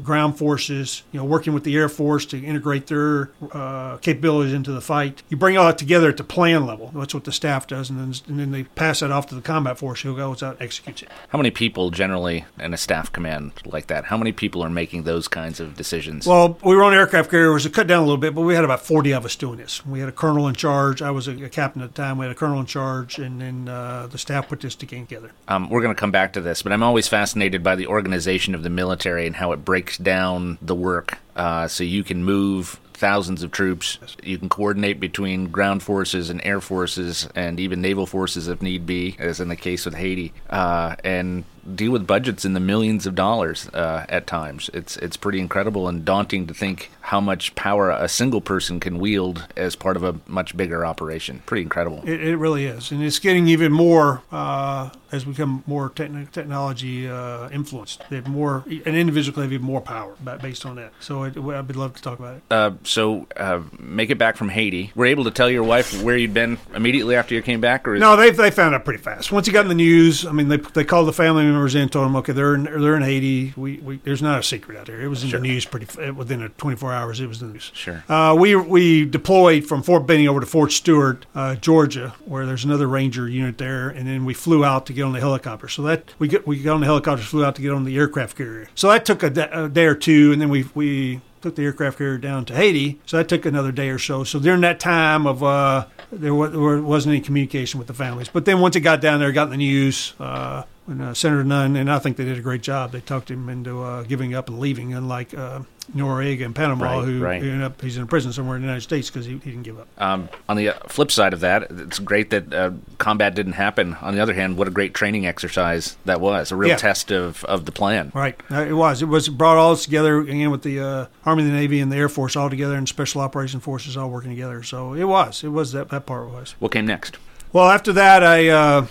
[0.03, 1.03] ground forces.
[1.13, 5.23] You know, working with the Air Force to integrate their uh, capabilities into the fight.
[5.29, 6.91] You bring all that together at the plan level.
[6.95, 9.41] That's what the staff does, and then and then they pass that off to the
[9.41, 11.09] combat force who goes out and executes it.
[11.31, 14.05] How many people generally in a staff command like that?
[14.07, 16.27] How many people are making those kinds of decisions?
[16.27, 17.65] Well, we were on aircraft carriers.
[17.65, 19.85] It cut down a little bit, but we had about 40 of us doing this.
[19.87, 21.03] We had a colonel in charge.
[21.03, 22.19] I was a, a captain at the time.
[22.19, 25.31] We had a colonel in charge, and then uh, the staff put this together.
[25.49, 28.55] Um, we're going to come back to this, but I'm always fascinated by the organization
[28.55, 32.81] of the military and how it breaks down the work uh, so you can move
[32.97, 33.99] thousands of troops.
[34.23, 38.87] You can coordinate between ground forces and air forces and even naval forces if need
[38.87, 40.33] be, as in the case with Haiti.
[40.49, 44.71] Uh, and deal with budgets in the millions of dollars uh, at times.
[44.73, 48.99] It's it's pretty incredible and daunting to think how much power a single person can
[48.99, 51.43] wield as part of a much bigger operation.
[51.47, 52.03] Pretty incredible.
[52.05, 56.31] It, it really is, and it's getting even more uh, as we become more techn-
[56.33, 58.03] technology uh, influenced.
[58.11, 60.93] They have more an individual can have even more power based on that.
[61.01, 62.43] So it, I'd love to talk about it.
[62.51, 64.93] Uh, so uh, make it back from Haiti.
[64.95, 67.95] Were able to tell your wife where you'd been immediately after you came back, or
[67.95, 68.17] is- no?
[68.17, 69.33] They they found out pretty fast.
[69.33, 71.89] Once you got in the news, I mean, they they called the family members in,
[71.89, 73.53] told them, okay, they're in, they're in Haiti.
[73.57, 75.01] We, we there's not a secret out there.
[75.01, 75.41] It was in sure.
[75.41, 77.21] the news pretty within a 24 hours.
[77.21, 77.71] It was in the news.
[77.75, 78.05] Sure.
[78.09, 82.65] Uh, we we deployed from Fort Benning over to Fort Stewart, uh, Georgia, where there's
[82.65, 85.69] another Ranger unit there, and then we flew out to get on the helicopter.
[85.69, 87.97] So that we get we got on the helicopter, flew out to get on the
[87.97, 88.69] aircraft carrier.
[88.75, 91.99] So that took a, a day or two, and then we we took the aircraft
[91.99, 92.99] carrier down to Haiti.
[93.07, 94.25] So that took another day or so.
[94.25, 98.29] So during that time of uh, there, was, not any communication with the families.
[98.29, 100.13] But then once it got down there, got in the news.
[100.19, 102.93] Uh, when uh, Senator Nunn, and I think they did a great job.
[102.93, 105.61] They talked him into uh, giving up and leaving, unlike uh,
[105.95, 107.43] Noriega in Panama, right, who right.
[107.43, 109.63] ended up he's in a prison somewhere in the United States because he, he, didn't
[109.63, 109.89] give up.
[109.99, 113.95] Um, on the uh, flip side of that, it's great that uh, combat didn't happen.
[113.95, 116.77] On the other hand, what a great training exercise that was—a real yeah.
[116.77, 118.11] test of, of the plan.
[118.15, 119.03] Right, uh, it was.
[119.03, 122.09] It was brought all together again with the uh, Army, the Navy, and the Air
[122.09, 124.63] Force all together, and Special Operation Forces all working together.
[124.63, 125.45] So it was.
[125.45, 126.57] It was that that part was.
[126.59, 127.19] What came next?
[127.53, 128.87] Well, after that, I uh,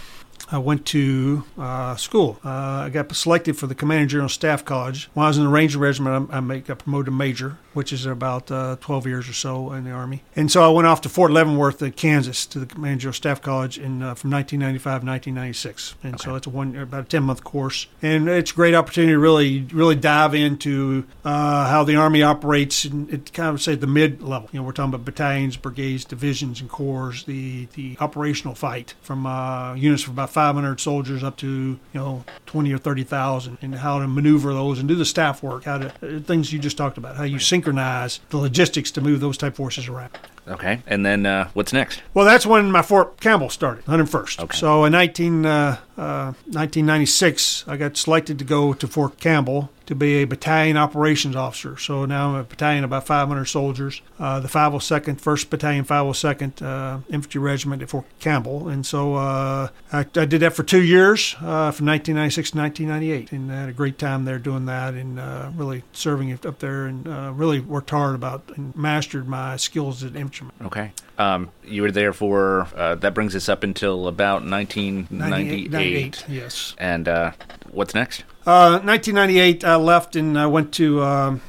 [0.51, 2.39] I went to uh, school.
[2.45, 5.09] Uh, I got selected for the Commanding General Staff College.
[5.13, 8.05] When I was in the Ranger Regiment, I, I got promoted to major, which is
[8.05, 10.23] about uh, 12 years or so in the Army.
[10.35, 13.77] And so I went off to Fort Leavenworth, in Kansas, to the General Staff College
[13.77, 15.95] in uh, from 1995 to 1996.
[16.03, 16.23] And okay.
[16.23, 19.19] so it's a one about a 10 month course, and it's a great opportunity to
[19.19, 22.85] really really dive into uh, how the Army operates.
[22.85, 24.49] And it kind of say the mid level.
[24.51, 27.23] You know, we're talking about battalions, brigades, divisions, and corps.
[27.25, 32.23] The the operational fight from uh, units of about 500 soldiers up to you know
[32.45, 35.87] 20 or 30,000, and how to maneuver those and do the staff work, how to
[35.87, 39.55] uh, things you just talked about, how you synchronize the logistics to move those type
[39.55, 40.11] forces around.
[40.47, 40.81] Okay.
[40.85, 42.01] And then uh, what's next?
[42.13, 44.43] Well, that's when my Fort Campbell started, 101st.
[44.43, 44.57] Okay.
[44.57, 49.95] So in 19, uh, uh, 1996, I got selected to go to Fort Campbell to
[49.95, 51.77] be a battalion operations officer.
[51.77, 56.61] So now I'm a battalion of about 500 soldiers, uh, the 502nd, 1st Battalion, 502nd
[56.61, 58.67] uh, Infantry Regiment at Fort Campbell.
[58.67, 63.31] And so uh, I, I did that for two years, uh, from 1996 to 1998,
[63.31, 66.85] and I had a great time there doing that and uh, really serving up there
[66.85, 70.67] and uh, really worked hard about and mastered my skills at an infantryman.
[70.67, 70.91] Okay.
[71.17, 75.71] Um, you were there for, uh, that brings us up until about 1998.
[75.71, 76.75] 98, yes.
[76.77, 77.31] And uh,
[77.71, 78.23] what's next?
[78.45, 81.41] Uh, 1998, I left and I went to um,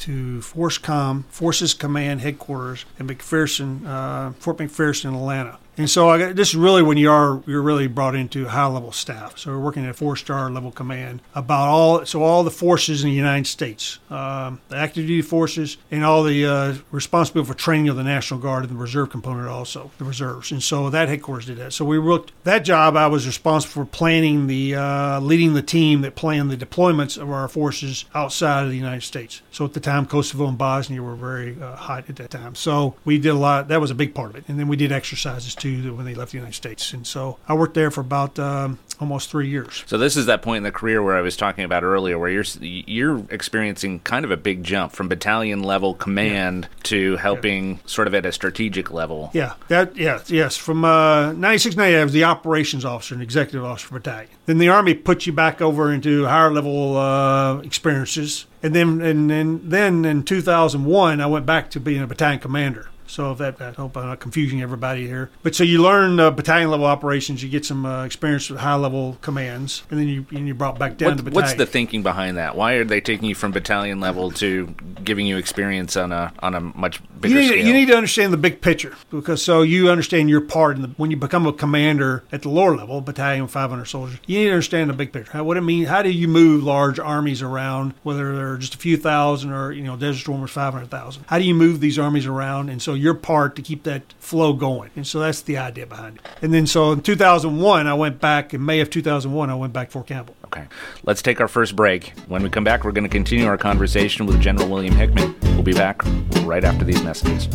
[0.00, 5.58] to FORSCOM, Forces Command Headquarters in McPherson, uh, Fort McPherson, in Atlanta.
[5.78, 8.90] And so I this is really when you are you're really brought into high level
[8.90, 9.38] staff.
[9.38, 13.04] So we're working at a four star level command about all so all the forces
[13.04, 17.54] in the United States, um, the active duty forces, and all the uh, responsible for
[17.54, 20.50] training of the National Guard and the reserve component also the reserves.
[20.50, 21.72] And so that headquarters did that.
[21.72, 22.96] So we worked that job.
[22.96, 27.30] I was responsible for planning the uh, leading the team that planned the deployments of
[27.30, 29.42] our forces outside of the United States.
[29.52, 32.56] So at the time, Kosovo and Bosnia were very uh, hot at that time.
[32.56, 33.68] So we did a lot.
[33.68, 34.44] That was a big part of it.
[34.48, 36.92] And then we did exercises too when they left the United States.
[36.92, 39.84] And so I worked there for about um, almost three years.
[39.86, 42.30] So this is that point in the career where I was talking about earlier, where
[42.30, 48.08] you're you're experiencing kind of a big jump from battalion level command to helping sort
[48.08, 49.30] of at a strategic level.
[49.32, 50.56] Yeah, that yeah, yes.
[50.56, 54.30] From uh, 96, 98, I was the operations officer and executive officer battalion.
[54.46, 58.46] Then the Army puts you back over into higher level uh, experiences.
[58.62, 62.88] And then, and, and then in 2001, I went back to being a battalion commander.
[63.08, 65.30] So if that, I hope I'm not confusing everybody here.
[65.42, 68.74] But so you learn uh, battalion level operations, you get some uh, experience with high
[68.74, 71.44] level commands, and then you and you're brought back down What- to battalion.
[71.44, 72.56] what's the thinking behind that?
[72.56, 76.54] Why are they taking you from battalion level to giving you experience on a on
[76.54, 77.66] a much bigger you need, scale?
[77.66, 80.88] you need to understand the big picture because so you understand your part in the,
[80.96, 84.18] when you become a commander at the lower level, battalion 500 soldiers.
[84.26, 85.32] You need to understand the big picture.
[85.32, 85.88] How, what it means.
[85.88, 89.82] How do you move large armies around, whether they're just a few thousand or you
[89.82, 91.24] know Desert Storm is 500,000?
[91.26, 92.68] How do you move these armies around?
[92.68, 94.90] And so your part to keep that flow going.
[94.96, 96.26] And so that's the idea behind it.
[96.42, 99.50] And then so in 2001, I went back in May of 2001.
[99.50, 100.34] I went back to Fort Campbell.
[100.46, 100.66] Okay.
[101.04, 102.12] Let's take our first break.
[102.26, 105.34] When we come back, we're going to continue our conversation with General William Hickman.
[105.42, 106.00] We'll be back
[106.44, 107.46] right after these messages.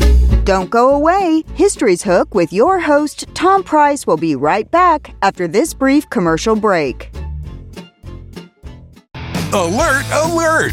[0.44, 1.42] Don't go away.
[1.54, 6.54] History's Hook with your host, Tom Price, will be right back after this brief commercial
[6.54, 7.10] break.
[9.52, 10.72] Alert, alert!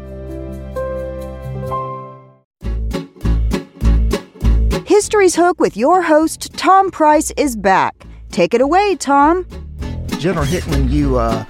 [4.91, 7.95] History's Hook with your host, Tom Price, is back.
[8.29, 9.47] Take it away, Tom.
[10.19, 11.45] General Hickman, you uh,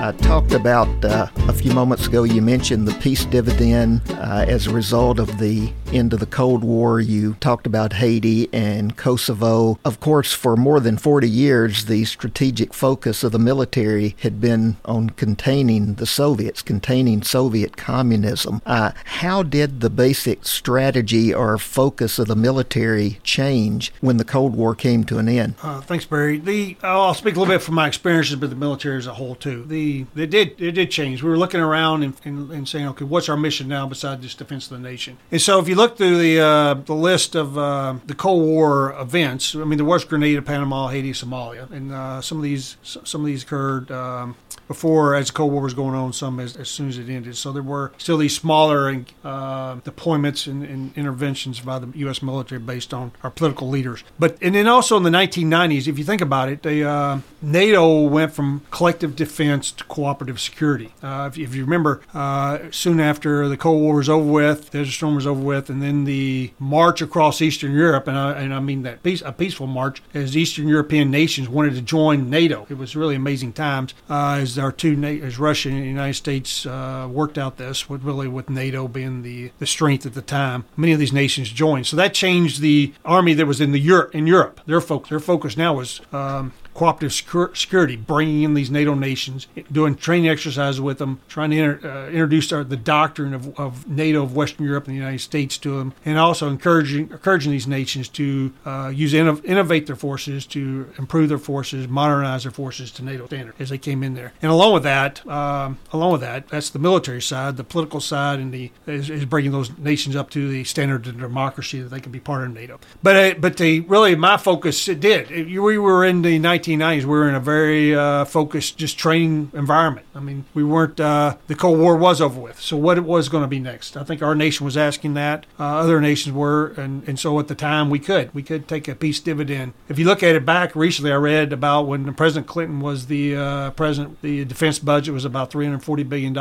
[0.00, 4.66] uh, talked about uh, a few moments ago, you mentioned the peace dividend uh, as
[4.66, 7.00] a result of the of the Cold War.
[7.00, 9.78] You talked about Haiti and Kosovo.
[9.84, 14.76] Of course, for more than 40 years, the strategic focus of the military had been
[14.84, 18.60] on containing the Soviets, containing Soviet communism.
[18.66, 24.54] Uh, how did the basic strategy or focus of the military change when the Cold
[24.54, 25.54] War came to an end?
[25.62, 26.38] Uh, thanks, Barry.
[26.38, 29.34] The I'll speak a little bit from my experiences, but the military as a whole
[29.34, 29.64] too.
[29.64, 31.22] The they did it did change.
[31.22, 34.38] We were looking around and, and, and saying, okay, what's our mission now besides just
[34.38, 35.16] defense of the nation?
[35.30, 38.98] And so if you look through the uh, the list of uh, the Cold War
[38.98, 43.20] events, I mean, there was Grenada, Panama, Haiti, Somalia, and uh, some of these some
[43.20, 44.36] of these occurred um,
[44.68, 46.12] before as the Cold War was going on.
[46.12, 47.36] Some as, as soon as it ended.
[47.36, 48.88] So there were still these smaller
[49.24, 52.22] uh, deployments and, and, interventions by the U.S.
[52.22, 54.02] military based on our political leaders.
[54.18, 58.02] But and then also in the 1990s, if you think about it, they uh, NATO
[58.02, 60.92] went from collective defense to cooperative security.
[61.02, 64.92] Uh, if, if, you remember, uh, soon after the Cold War was over with, Desert
[64.92, 68.60] Storm was over with, and then the march across Eastern Europe, and I, and I
[68.60, 72.66] mean that peace, a peaceful march, as Eastern European nations wanted to join NATO.
[72.68, 77.08] It was really amazing times uh, our two, as Russia and the United States uh,
[77.10, 80.64] worked out this, with really with NATO being the, the strength at the time.
[80.76, 84.14] Many of these nations joined, so that changed the army that was in the Europe
[84.14, 84.60] in Europe.
[84.66, 87.12] Their focus, their focus now was um, cooperative
[87.56, 92.08] security, bringing in these NATO nations, doing training exercises with them, trying to inter, uh,
[92.08, 95.78] introduce our, the doctrine of, of, NATO of Western Europe and the United States to
[95.78, 101.30] them, and also encouraging encouraging these nations to uh, use innovate their forces to improve
[101.30, 104.34] their forces, modernize their forces to NATO standard as they came in there.
[104.42, 107.56] And along with that, um, along with that, that's the military side.
[107.56, 111.18] The political side and the is, is, bringing those nations up to the standard of
[111.18, 112.78] democracy that they can be part of NATO.
[113.02, 115.30] But uh, but the really my focus it did.
[115.30, 119.50] We were in the 19 1990s, we were in a very uh, focused, just training
[119.54, 120.06] environment.
[120.14, 122.60] I mean, we weren't, uh, the Cold War was over with.
[122.60, 123.96] So, what it was going to be next?
[123.96, 125.46] I think our nation was asking that.
[125.58, 126.68] Uh, other nations were.
[126.76, 128.34] And, and so, at the time, we could.
[128.34, 129.74] We could take a peace dividend.
[129.88, 133.36] If you look at it back recently, I read about when President Clinton was the
[133.36, 136.34] uh, president, the defense budget was about $340 billion.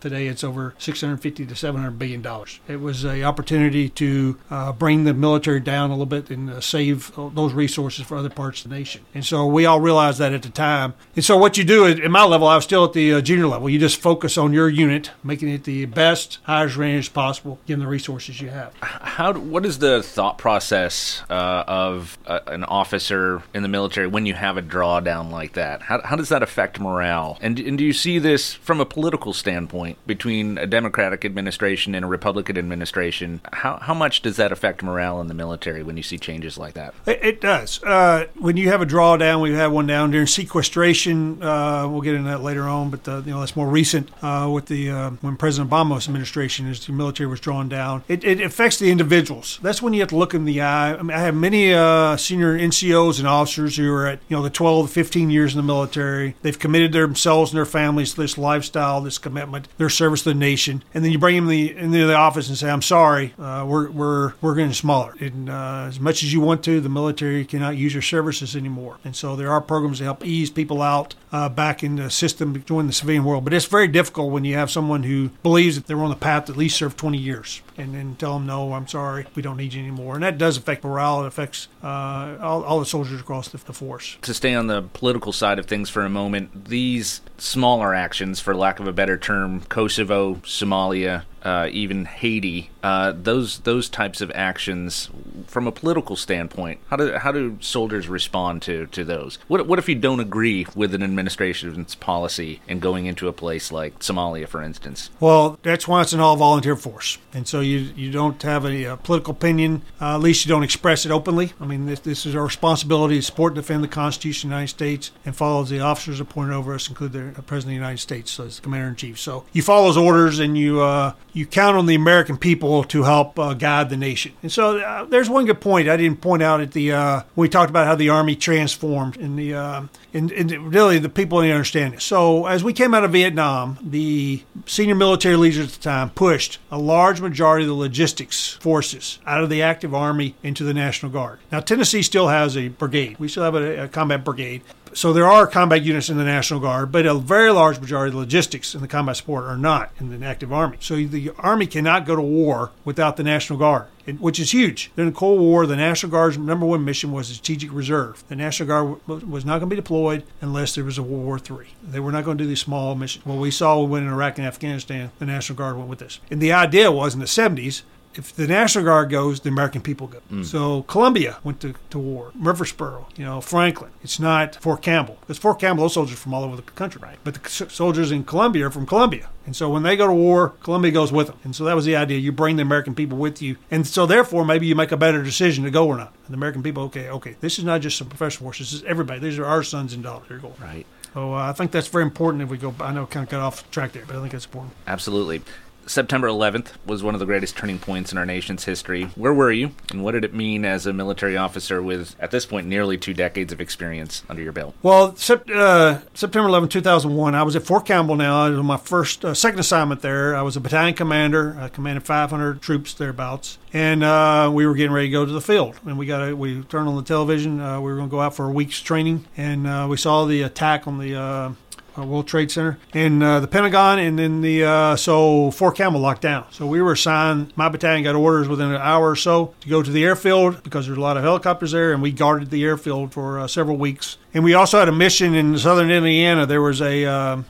[0.00, 2.26] Today, it's over 650 to $700 billion.
[2.68, 6.60] It was an opportunity to uh, bring the military down a little bit and uh,
[6.60, 9.04] save those resources for other parts of the nation.
[9.14, 10.94] And so, we all realized that at the time.
[11.16, 13.46] And so what you do at my level, I was still at the uh, junior
[13.46, 13.68] level.
[13.68, 17.86] You just focus on your unit, making it the best, highest range possible, given the
[17.86, 18.74] resources you have.
[18.80, 19.32] How?
[19.32, 24.34] What is the thought process uh, of uh, an officer in the military when you
[24.34, 25.82] have a drawdown like that?
[25.82, 27.38] How, how does that affect morale?
[27.40, 32.04] And, and do you see this from a political standpoint between a Democratic administration and
[32.04, 33.40] a Republican administration?
[33.52, 36.74] How, how much does that affect morale in the military when you see changes like
[36.74, 36.94] that?
[37.06, 37.82] It, it does.
[37.82, 41.42] Uh, when you have a drawdown, we one down during sequestration.
[41.42, 44.48] Uh, we'll get into that later on, but uh, you know that's more recent uh,
[44.52, 48.02] with the uh, when President Obama's administration, as the military was drawn down.
[48.08, 49.58] It, it, affects the individuals.
[49.62, 50.94] That's when you have to look in the eye.
[50.94, 54.42] I, mean, I have many uh, senior NCOs and officers who are at you know
[54.42, 56.36] the 12 15 years in the military.
[56.42, 60.34] They've committed themselves and their families to this lifestyle, this commitment, their service to the
[60.34, 63.64] nation, and then you bring them the, into the office and say, "I'm sorry, uh,
[63.68, 65.14] we're we're we're getting smaller.
[65.20, 69.14] And as much as you want to, the military cannot use your services anymore." And
[69.14, 72.60] so there are programs to help ease people out uh, back in the system to
[72.60, 73.42] join the civilian world.
[73.42, 76.44] But it's very difficult when you have someone who believes that they're on the path
[76.44, 79.56] to at least serve 20 years and then tell them, no, I'm sorry, we don't
[79.56, 80.14] need you anymore.
[80.14, 81.24] And that does affect morale.
[81.24, 84.18] It affects uh, all, all, the soldiers across the, the force.
[84.22, 88.54] To stay on the political side of things for a moment, these smaller actions, for
[88.54, 94.30] lack of a better term, Kosovo, Somalia, uh, even Haiti, uh, those those types of
[94.34, 95.10] actions
[95.46, 99.38] from a political standpoint, how do how do soldiers respond to, to those?
[99.48, 103.72] What what if you don't agree with an administration's policy and going into a place
[103.72, 105.10] like Somalia, for instance?
[105.18, 108.86] Well, that's why it's an all volunteer force, and so you you don't have a,
[108.86, 109.82] uh, political opinion.
[110.00, 111.52] Uh, at least you don't express it openly.
[111.60, 114.56] I mean, this, this is our responsibility to support and defend the Constitution of the
[114.56, 117.98] United States and follow the officers appointed over us, including the President of the United
[117.98, 119.18] States, so as Commander in Chief.
[119.18, 123.04] So you follow those orders, and you uh, you count on the American people to
[123.04, 124.32] help uh, guide the nation.
[124.42, 127.44] And so uh, there's one good point I didn't point out at the uh, when
[127.44, 131.40] we talked about how the Army transformed and the uh, and, and really the people
[131.40, 132.02] didn't understand it.
[132.02, 136.58] So as we came out of Vietnam, the senior military leaders at the time pushed
[136.70, 141.12] a large majority of the logistics forces out of the active army into the National
[141.12, 141.38] Guard.
[141.52, 143.18] Now Tennessee still has a brigade.
[143.18, 146.60] We still have a, a combat brigade, so there are combat units in the National
[146.60, 149.92] Guard, but a very large majority of the logistics and the combat support are not
[149.98, 150.78] in the active Army.
[150.80, 153.86] So the Army cannot go to war without the National Guard,
[154.18, 154.90] which is huge.
[154.96, 158.24] During the Cold War, the National Guard's number one mission was strategic reserve.
[158.28, 161.60] The National Guard was not going to be deployed unless there was a World War
[161.60, 161.68] III.
[161.82, 163.24] They were not going to do these small missions.
[163.24, 166.00] What we saw when we went in Iraq and Afghanistan, the National Guard went with
[166.00, 166.20] this.
[166.30, 167.82] And the idea was in the 70s,
[168.14, 170.18] if the National Guard goes, the American people go.
[170.30, 170.44] Mm.
[170.44, 172.32] So Columbia went to, to war.
[172.34, 173.90] Murfreesboro, you know, Franklin.
[174.02, 177.18] It's not Fort Campbell because Fort Campbell, those soldiers from all over the country, right?
[177.24, 180.50] But the soldiers in Columbia are from Columbia, and so when they go to war,
[180.62, 181.38] Columbia goes with them.
[181.44, 182.18] And so that was the idea.
[182.18, 185.22] You bring the American people with you, and so therefore maybe you make a better
[185.22, 186.12] decision to go or not.
[186.26, 188.70] And the American people, okay, okay, this is not just some professional forces.
[188.70, 189.20] This is everybody.
[189.20, 190.28] These are our sons and daughters.
[190.28, 190.86] They're going right.
[191.14, 192.42] So uh, I think that's very important.
[192.42, 194.44] If we go, I know kind of got off track there, but I think that's
[194.44, 194.74] important.
[194.86, 195.42] Absolutely.
[195.90, 199.06] September 11th was one of the greatest turning points in our nation's history.
[199.16, 202.46] Where were you, and what did it mean as a military officer with, at this
[202.46, 204.76] point, nearly two decades of experience under your belt?
[204.84, 208.46] Well, sep- uh, September 11, 2001, I was at Fort Campbell now.
[208.46, 210.36] It was my first, uh, second assignment there.
[210.36, 211.56] I was a battalion commander.
[211.58, 213.58] I commanded 500 troops thereabouts.
[213.72, 215.74] And uh, we were getting ready to go to the field.
[215.84, 217.60] And we got a, we turned on the television.
[217.60, 219.26] Uh, we were going to go out for a week's training.
[219.36, 221.52] And uh, we saw the attack on the uh,
[221.96, 226.22] World Trade Center, and uh, the Pentagon, and then the uh, so Fort Campbell locked
[226.22, 226.46] down.
[226.50, 227.52] So we were assigned.
[227.56, 230.86] My battalion got orders within an hour or so to go to the airfield because
[230.86, 234.16] there's a lot of helicopters there, and we guarded the airfield for uh, several weeks.
[234.32, 236.46] And we also had a mission in southern Indiana.
[236.46, 237.42] There was a uh,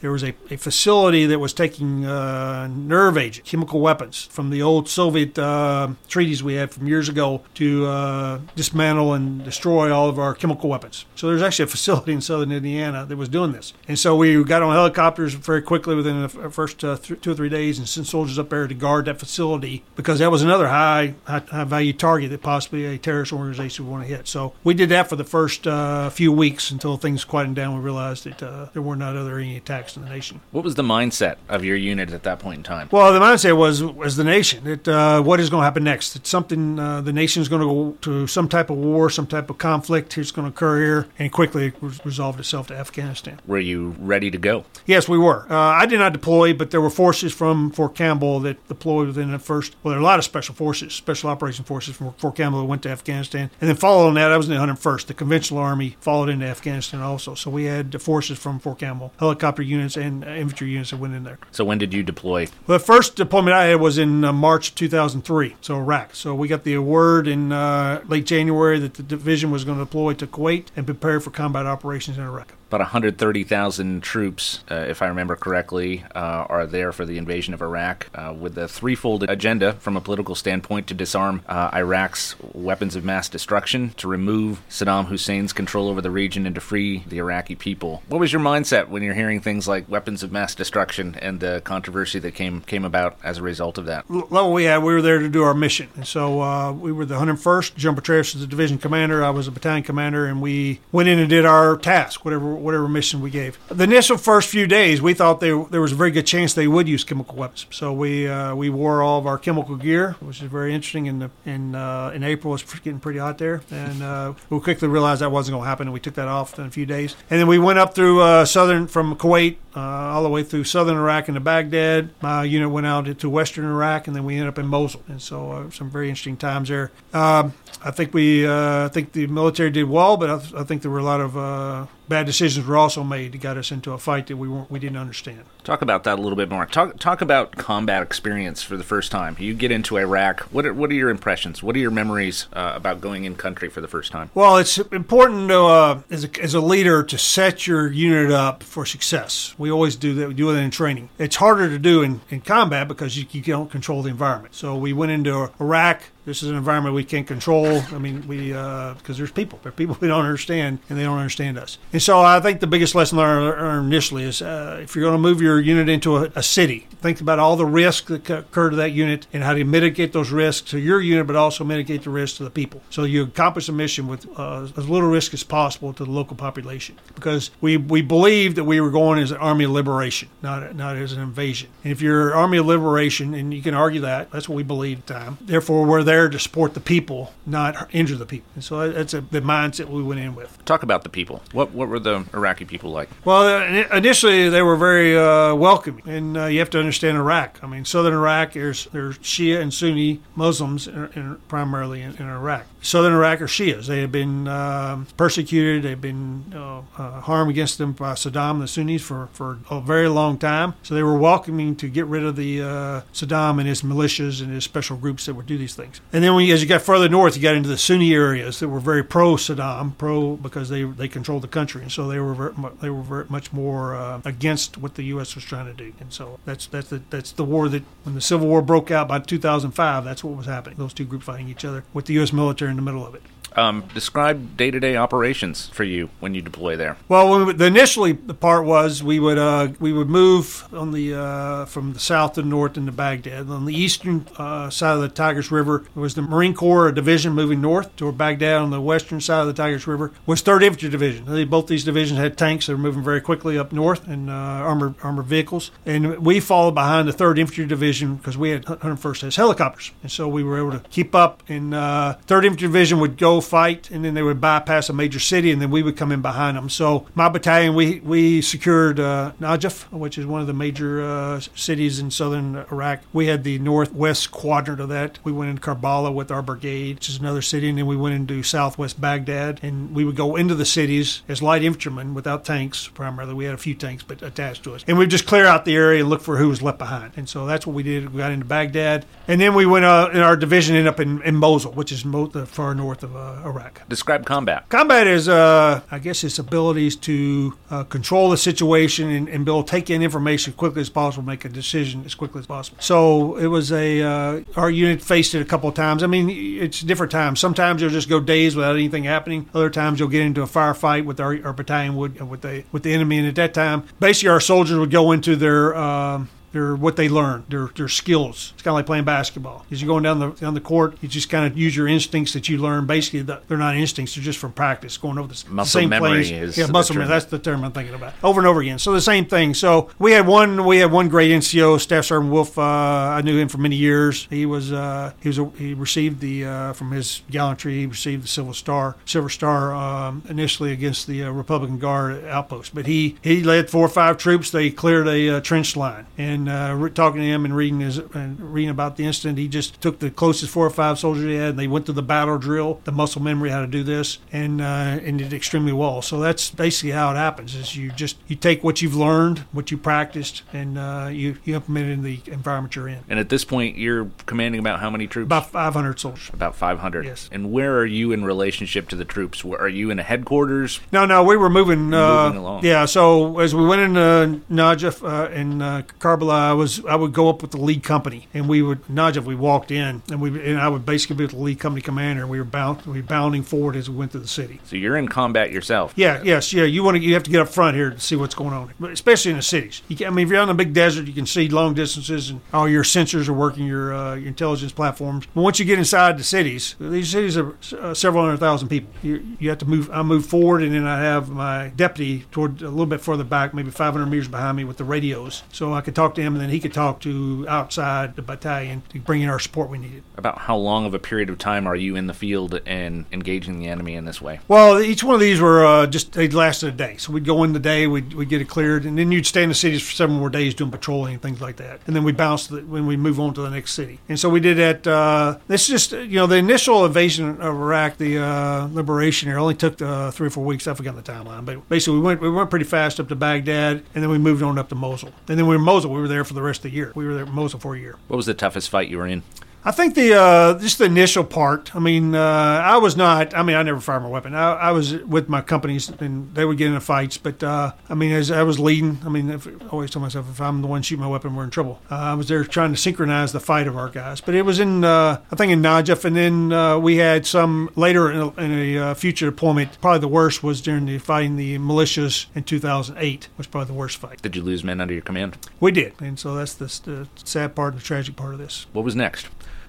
[0.00, 4.62] there was a, a facility that was taking uh, nerve agent, chemical weapons from the
[4.62, 10.08] old Soviet uh, treaties we had from years ago to uh, dismantle and destroy all
[10.08, 11.06] of our chemical weapons.
[11.14, 13.72] So there's actually a facility in southern Indiana that was doing this.
[13.88, 17.34] And so we got on helicopters very quickly within the first uh, th- two or
[17.34, 20.68] three days and sent soldiers up there to guard that facility because that was another
[20.68, 24.28] high, high, high value target that possibly a terrorist organization would want to hit.
[24.28, 27.74] So we did that for the first uh, few weeks until things quieted down.
[27.74, 30.40] We realized that uh, there were not other any attacks in the nation.
[30.52, 32.88] What was the mindset of your unit at that point in time?
[32.90, 34.64] Well, the mindset was was the nation.
[34.64, 36.16] That uh, what is going to happen next?
[36.16, 39.26] It's something uh, the nation is going to go to some type of war, some
[39.26, 41.74] type of conflict is going to occur here, and quickly
[42.04, 43.38] resolved itself to Afghanistan.
[43.46, 44.64] Were you ready to go?
[44.86, 45.46] Yes, we were.
[45.50, 49.30] Uh, I did not deploy, but there were forces from Fort Campbell that deployed within
[49.30, 49.76] the first.
[49.82, 52.66] Well, there are a lot of special forces, special operation forces from Fort Campbell that
[52.66, 55.06] went to Afghanistan, and then following that, I was in the 101st.
[55.06, 57.34] The conventional army followed into Afghanistan also.
[57.34, 61.14] So we had the forces from Fort Campbell, helicopter units, and infantry units that went
[61.14, 61.38] in there.
[61.50, 62.48] So when did you deploy?
[62.66, 66.14] Well, the first deployment I had was in uh, March 2003, so Iraq.
[66.14, 69.84] So we got the word in uh, late January that the division was going to
[69.84, 75.00] deploy to Kuwait and prepare for combat operations in Iraq about 130,000 troops, uh, if
[75.00, 79.22] I remember correctly, uh, are there for the invasion of Iraq, uh, with a threefold
[79.28, 84.62] agenda from a political standpoint to disarm uh, Iraq's weapons of mass destruction, to remove
[84.68, 88.02] Saddam Hussein's control over the region, and to free the Iraqi people.
[88.08, 91.62] What was your mindset when you're hearing things like weapons of mass destruction and the
[91.64, 94.08] controversy that came came about as a result of that?
[94.10, 97.14] Well, we had we were there to do our mission, so uh, we were the
[97.14, 97.76] 101st.
[97.76, 99.24] General Petraeus was the division commander.
[99.24, 102.88] I was a battalion commander, and we went in and did our task, whatever whatever
[102.88, 103.58] mission we gave.
[103.68, 106.68] The initial first few days, we thought they, there was a very good chance they
[106.68, 107.66] would use chemical weapons.
[107.70, 111.06] So we uh, we wore all of our chemical gear, which is very interesting.
[111.06, 114.88] In the, in uh, in April, it's getting pretty hot there, and uh, we quickly
[114.88, 117.16] realized that wasn't going to happen, and we took that off in a few days.
[117.30, 120.64] And then we went up through uh, southern from Kuwait uh, all the way through
[120.64, 122.10] southern Iraq into Baghdad.
[122.20, 125.02] My unit went out into western Iraq, and then we ended up in Mosul.
[125.08, 126.90] And so some very interesting times there.
[127.12, 127.52] Um,
[127.84, 130.90] I think we I think the military did well, but I, th- I think there
[130.90, 134.26] were a lot of bad decisions were also made to get us into a fight
[134.28, 135.42] that we weren't we didn't understand.
[135.64, 136.66] Talk about that a little bit more.
[136.66, 139.36] Talk talk about combat experience for the first time.
[139.38, 140.40] You get into Iraq.
[140.52, 141.62] What are, what are your impressions?
[141.62, 144.30] What are your memories uh, about going in country for the first time?
[144.34, 148.62] Well, it's important to, uh, as a, as a leader to set your unit up
[148.62, 149.54] for success.
[149.58, 150.28] We always do that.
[150.28, 151.08] We do it in training.
[151.18, 154.54] It's harder to do in, in combat because you, you don't control the environment.
[154.54, 157.80] So we went into Iraq This is an environment we can't control.
[157.92, 161.18] I mean, we because there's people, there are people we don't understand, and they don't
[161.18, 161.78] understand us.
[161.92, 165.22] And so I think the biggest lesson learned, initially is uh, if you're going to
[165.22, 168.76] move your unit into a, a, city, think about all the risks that occur to
[168.76, 172.10] that unit and how to mitigate those risks to your unit, but also mitigate the
[172.10, 172.82] risks to the people.
[172.90, 176.36] So you accomplish a mission with uh, as little risk as possible to the local
[176.36, 180.74] population, because we we believed that we were going as an army of liberation, not
[180.74, 181.70] not as an invasion.
[181.84, 185.02] And if you're army of liberation, and you can argue that, that's what we believed
[185.02, 185.38] at the time.
[185.40, 188.50] Therefore, we're there to support the people, not injure the people.
[188.54, 190.64] And so that's a, the mindset we went in with.
[190.64, 191.42] Talk about the people.
[191.52, 193.08] What what were the Iraqi people like?
[193.24, 193.62] Well,
[193.92, 197.58] initially they were very uh, welcoming, and uh, you have to understand Iraq.
[197.62, 202.26] I mean, southern Iraq there's there's Shia and Sunni Muslims in, in, primarily in, in,
[202.26, 202.66] Iraq.
[202.80, 203.86] Southern Iraq are Shias.
[203.86, 205.82] They have been uh, persecuted.
[205.82, 210.08] They've been uh, uh, harmed against them by Saddam, the Sunnis, for for a very
[210.08, 210.74] long time.
[210.82, 214.52] So they were welcoming to get rid of the uh, Saddam and his militias and
[214.52, 216.00] his special groups that would do these things.
[216.12, 218.60] And then when you, as you got further north, you got into the Sunni areas
[218.60, 222.20] that were very pro Saddam, pro because they they controlled the country, and so they
[222.20, 225.34] were very, they were very much more uh, against what the U.S.
[225.34, 225.92] was trying to do.
[225.98, 229.08] And so that's that's the that's the war that when the Civil War broke out
[229.08, 230.78] by 2005, that's what was happening.
[230.78, 232.32] Those two groups fighting each other with the U.S.
[232.32, 233.22] military in the middle of it.
[233.56, 236.98] Um, describe day to day operations for you when you deploy there.
[237.08, 241.14] Well, we, the initially the part was we would uh, we would move on the
[241.14, 243.48] uh, from the south to the north into Baghdad.
[243.48, 247.62] On the eastern uh, side of the Tigris River was the Marine Corps division moving
[247.62, 248.60] north toward Baghdad.
[248.60, 251.24] On the western side of the Tigris River was Third Infantry Division.
[251.24, 254.32] They, both these divisions had tanks that were moving very quickly up north and uh,
[254.32, 255.70] armored armored vehicles.
[255.86, 260.12] And we followed behind the Third Infantry Division because we had 101st has helicopters, and
[260.12, 261.42] so we were able to keep up.
[261.48, 265.18] And uh, Third Infantry Division would go fight, and then they would bypass a major
[265.20, 266.68] city, and then we would come in behind them.
[266.68, 271.40] So my battalion, we we secured uh, Najaf, which is one of the major uh,
[271.54, 273.00] cities in southern Iraq.
[273.12, 275.18] We had the northwest quadrant of that.
[275.24, 278.14] We went into Karbala with our brigade, which is another city, and then we went
[278.14, 282.88] into southwest Baghdad, and we would go into the cities as light infantrymen without tanks.
[282.88, 285.64] Primarily, we had a few tanks, but attached to us, and we'd just clear out
[285.64, 287.12] the area and look for who was left behind.
[287.16, 288.12] And so that's what we did.
[288.12, 291.22] We got into Baghdad, and then we went uh, in our division ended up in,
[291.22, 293.82] in Mosul, which is mo- the far north of uh, Iraq.
[293.88, 294.68] Describe combat.
[294.68, 299.50] Combat is, uh, I guess, its abilities to uh, control the situation and, and be
[299.50, 302.46] able to take in information as quickly as possible, make a decision as quickly as
[302.46, 302.78] possible.
[302.80, 306.02] So it was a uh, our unit faced it a couple of times.
[306.02, 307.40] I mean, it's different times.
[307.40, 309.48] Sometimes you'll just go days without anything happening.
[309.54, 312.82] Other times you'll get into a firefight with our, our battalion would with the with
[312.82, 316.74] the enemy, and at that time, basically our soldiers would go into their um, their
[316.74, 318.52] what they learn, their their skills.
[318.54, 319.64] It's kind of like playing basketball.
[319.70, 322.32] As you're going down the down the court, you just kind of use your instincts
[322.32, 322.86] that you learn.
[322.86, 326.30] Basically, they're not instincts; they're just from practice, going over the muscle same memory plays.
[326.30, 327.08] Is yeah, muscle memory.
[327.08, 328.14] That's the term I'm thinking about.
[328.22, 328.78] Over and over again.
[328.78, 329.54] So the same thing.
[329.54, 332.56] So we had one we had one great NCO, Staff Sergeant Wolf.
[332.58, 334.26] Uh, I knew him for many years.
[334.30, 337.80] He was uh, he was a, he received the uh, from his gallantry.
[337.80, 342.74] He received the Silver Star Silver Star um, initially against the uh, Republican Guard outpost,
[342.74, 344.50] but he he led four or five troops.
[344.50, 348.38] They cleared a uh, trench line and uh, talking to him and reading his and
[348.40, 349.38] reading about the incident.
[349.38, 351.94] He just took the closest four or five soldiers he had, and they went through
[351.94, 355.72] the battle drill, the muscle memory how to do this, and uh, and did extremely
[355.72, 356.02] well.
[356.02, 359.70] So that's basically how it happens: is you just you take what you've learned, what
[359.70, 362.98] you practiced, and uh, you you implement it in the environment you're in.
[363.08, 365.26] And at this point, you're commanding about how many troops?
[365.26, 366.30] About 500 soldiers.
[366.32, 367.04] About 500.
[367.04, 367.28] Yes.
[367.32, 369.44] And where are you in relationship to the troops?
[369.44, 370.80] Are you in a headquarters?
[370.92, 371.92] No, no, we were moving.
[371.92, 372.64] Uh, moving along.
[372.64, 372.84] Yeah.
[372.84, 377.28] So as we went into Najaf uh, and uh, Karbala, I was I would go
[377.28, 379.24] up with the lead company, and we would Najaf.
[379.24, 382.22] We walked in, and we and I would basically be with the lead company commander,
[382.22, 384.60] and we were bound we were bounding forward as we went through the city.
[384.64, 385.92] So you're in combat yourself.
[385.96, 386.22] Yeah.
[386.22, 386.52] Yes.
[386.52, 386.64] Yeah.
[386.64, 388.72] You want to you have to get up front here to see what's going on,
[388.78, 389.82] but especially in the cities.
[389.88, 392.30] You can, I mean, if you're on a big desert, you can see long distances,
[392.30, 395.26] and all your sensors are working, your, uh, your intelligence platforms.
[395.34, 398.92] But once you get inside the cities, these cities are uh, several hundred thousand people.
[399.02, 399.90] You, you have to move.
[399.90, 403.54] I move forward, and then I have my deputy toward a little bit further back,
[403.54, 406.40] maybe 500 meters behind me, with the radios, so I could talk to him, and
[406.40, 410.02] then he could talk to outside the battalion to bring in our support we needed.
[410.16, 413.58] About how long of a period of time are you in the field and engaging
[413.58, 414.40] the enemy in this way?
[414.48, 416.96] Well, each one of these were uh, just they lasted a day.
[416.96, 419.42] So we'd go in the day, we'd, we'd get it cleared, and then you'd stay
[419.42, 421.80] in the cities for several more days doing patrolling and things like that.
[421.86, 424.00] And then we bounced the, when we move on to the next city.
[424.08, 424.86] And so we did that.
[424.86, 429.38] Uh, this is just you know the initial invasion of Iraq, the uh, liberation here,
[429.38, 430.66] only took uh, three or four weeks.
[430.66, 433.82] I forgot the timeline, but basically we went we went pretty fast up to Baghdad,
[433.94, 435.12] and then we moved on up to Mosul.
[435.28, 435.92] And then we were in Mosul.
[435.92, 436.92] We were there for the rest of the year.
[436.94, 437.96] We were there most of for a year.
[438.08, 439.22] What was the toughest fight you were in?
[439.66, 441.74] I think the uh, just the initial part.
[441.74, 443.34] I mean, uh, I was not.
[443.34, 444.32] I mean, I never fired my weapon.
[444.32, 447.18] I, I was with my companies, and they would get into fights.
[447.18, 450.30] But uh, I mean, as I was leading, I mean, if, I always tell myself,
[450.30, 451.80] if I'm the one shooting my weapon, we're in trouble.
[451.90, 454.20] Uh, I was there trying to synchronize the fight of our guys.
[454.20, 457.68] But it was in, uh, I think, in Najaf, and then uh, we had some
[457.74, 459.80] later in a, in a uh, future deployment.
[459.80, 463.28] Probably the worst was during the fighting the militias in 2008.
[463.36, 464.22] Was probably the worst fight.
[464.22, 465.38] Did you lose men under your command?
[465.58, 468.68] We did, and so that's the, the sad part and the tragic part of this.
[468.72, 469.26] What was next?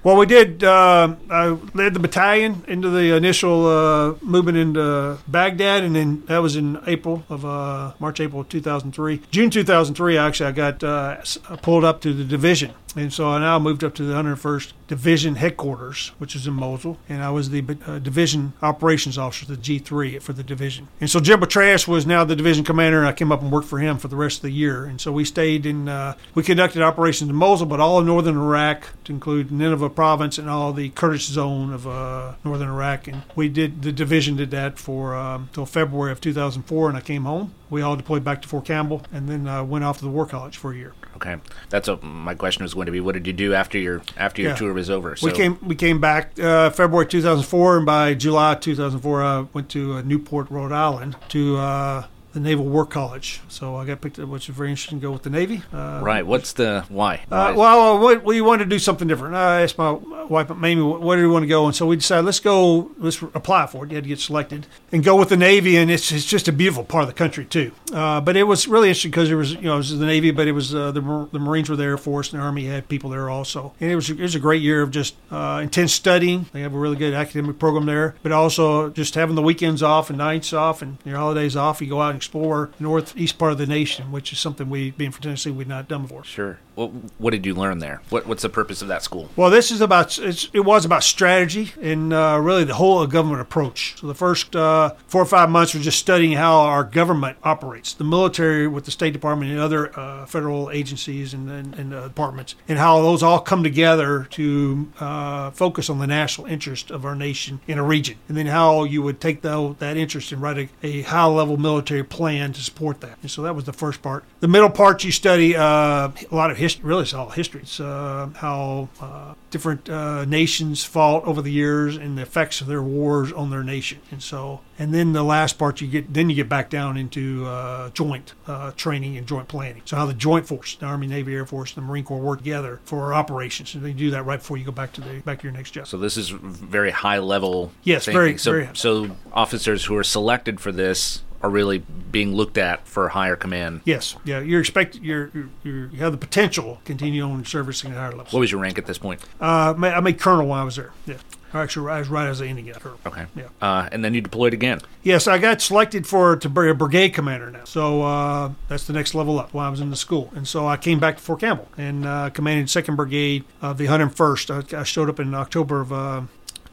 [0.07, 0.63] Well, we did.
[0.63, 6.37] Uh, I led the battalion into the initial uh, movement into Baghdad, and then that
[6.37, 9.23] was in April of uh, March, April of 2003.
[9.31, 11.17] June 2003, actually, I got uh,
[11.61, 15.35] pulled up to the division and so I now moved up to the 101st Division
[15.35, 20.21] headquarters, which is in Mosul, and I was the uh, division operations officer, the G3
[20.21, 20.87] for the division.
[21.01, 23.67] And so Jim Petraeus was now the division commander, and I came up and worked
[23.67, 24.85] for him for the rest of the year.
[24.85, 28.37] And so we stayed in, uh, we conducted operations in Mosul, but all of northern
[28.37, 33.07] Iraq, to include Nineveh province and all the Kurdish zone of uh, northern Iraq.
[33.07, 37.01] And we did, the division did that for um, until February of 2004, and I
[37.01, 37.53] came home.
[37.69, 40.25] We all deployed back to Fort Campbell, and then uh, went off to the War
[40.25, 40.93] College for a year.
[41.15, 41.35] Okay,
[41.69, 44.41] that's a, my question was going to be: What did you do after your after
[44.41, 44.57] your Yeah.
[44.57, 45.15] tour was over?
[45.21, 49.93] We came we came back uh, February 2004, and by July 2004, I went to
[49.95, 53.41] uh, Newport, Rhode Island, to uh, the Naval War College.
[53.47, 54.99] So I got picked up, which is very interesting.
[54.99, 55.63] to Go with the Navy.
[55.73, 56.25] Uh, right.
[56.25, 57.25] What's the why?
[57.31, 59.35] Uh, well, we, we wanted to do something different.
[59.35, 61.65] I asked my wife, Mamie, where do we want to go?
[61.65, 63.89] And so we decided, let's go, let's apply for it.
[63.91, 65.77] You had to get selected and go with the Navy.
[65.77, 67.71] And it's, it's just a beautiful part of the country, too.
[67.91, 70.31] Uh, but it was really interesting because it was, you know, it was the Navy,
[70.31, 71.01] but it was uh, the,
[71.31, 73.73] the Marines were there, Air Force, and the Army had people there also.
[73.79, 76.47] And it was, it was a great year of just uh, intense studying.
[76.51, 80.09] They have a really good academic program there, but also just having the weekends off
[80.09, 81.81] and nights off and your holidays off.
[81.81, 85.11] You go out and explore northeast part of the nation, which is something we, being
[85.11, 86.25] from Tennessee, we've not done before.
[86.25, 86.59] Sure.
[86.77, 88.01] What, what did you learn there?
[88.11, 89.29] What, what's the purpose of that school?
[89.35, 93.99] Well, this is about it was about strategy and uh, really the whole government approach.
[93.99, 97.93] So the first uh, four or five months were just studying how our government operates,
[97.93, 102.09] the military with the State Department and other uh, federal agencies and, and, and uh,
[102.09, 107.05] departments, and how those all come together to uh, focus on the national interest of
[107.05, 110.43] our nation in a region, and then how you would take tho- that interest and
[110.43, 113.17] write a, a high level military plan to support that.
[113.23, 114.23] And so that was the first part.
[114.41, 115.63] The middle part you study uh,
[116.09, 116.66] a lot of history.
[116.81, 117.61] Really, it's all history.
[117.61, 122.67] It's uh, how uh, different uh, nations fought over the years and the effects of
[122.67, 123.99] their wars on their nation.
[124.11, 127.45] And so, and then the last part you get, then you get back down into
[127.45, 129.81] uh, joint uh, training and joint planning.
[129.85, 132.39] So how the joint force, the Army, Navy, Air Force, and the Marine Corps work
[132.39, 135.39] together for operations, and they do that right before you go back to the back
[135.39, 135.87] to your next job.
[135.87, 137.71] So this is very high level.
[137.83, 138.19] Yes, thinking.
[138.21, 141.79] very- So, very- so officers who are selected for this are really
[142.11, 143.81] being looked at for higher command.
[143.85, 145.03] Yes, yeah, you're expected.
[145.03, 148.33] You're, you're, you're have the potential to continue on servicing at higher levels.
[148.33, 149.21] What was your rank at this point?
[149.39, 150.91] Uh, I made colonel while I was there.
[151.05, 151.17] Yeah,
[151.53, 152.99] actually, I was right as an ending at colonel.
[153.05, 153.25] Okay.
[153.35, 153.49] Yeah.
[153.61, 154.81] Uh, and then you deployed again.
[155.03, 157.65] Yes, I got selected for to be a brigade commander now.
[157.65, 160.31] So uh, that's the next level up while I was in the school.
[160.35, 163.85] And so I came back to Fort Campbell and uh, commanded Second Brigade of the
[163.85, 164.73] 101st.
[164.73, 166.21] I, I showed up in October of uh,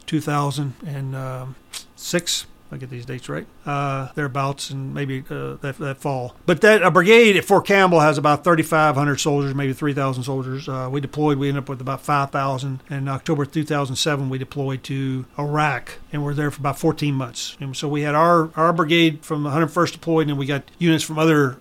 [0.05, 2.45] 2006.
[2.71, 6.35] I get these dates right, uh, thereabouts, and maybe uh, that that fall.
[6.45, 10.67] But that a brigade at Fort Campbell has about 3,500 soldiers, maybe 3,000 soldiers.
[10.67, 11.37] Uh, we deployed.
[11.37, 12.81] We ended up with about 5,000.
[12.89, 17.55] In October 2007, we deployed to Iraq, and we're there for about 14 months.
[17.59, 21.03] And so we had our our brigade from the 101st deployed, and we got units
[21.03, 21.57] from other.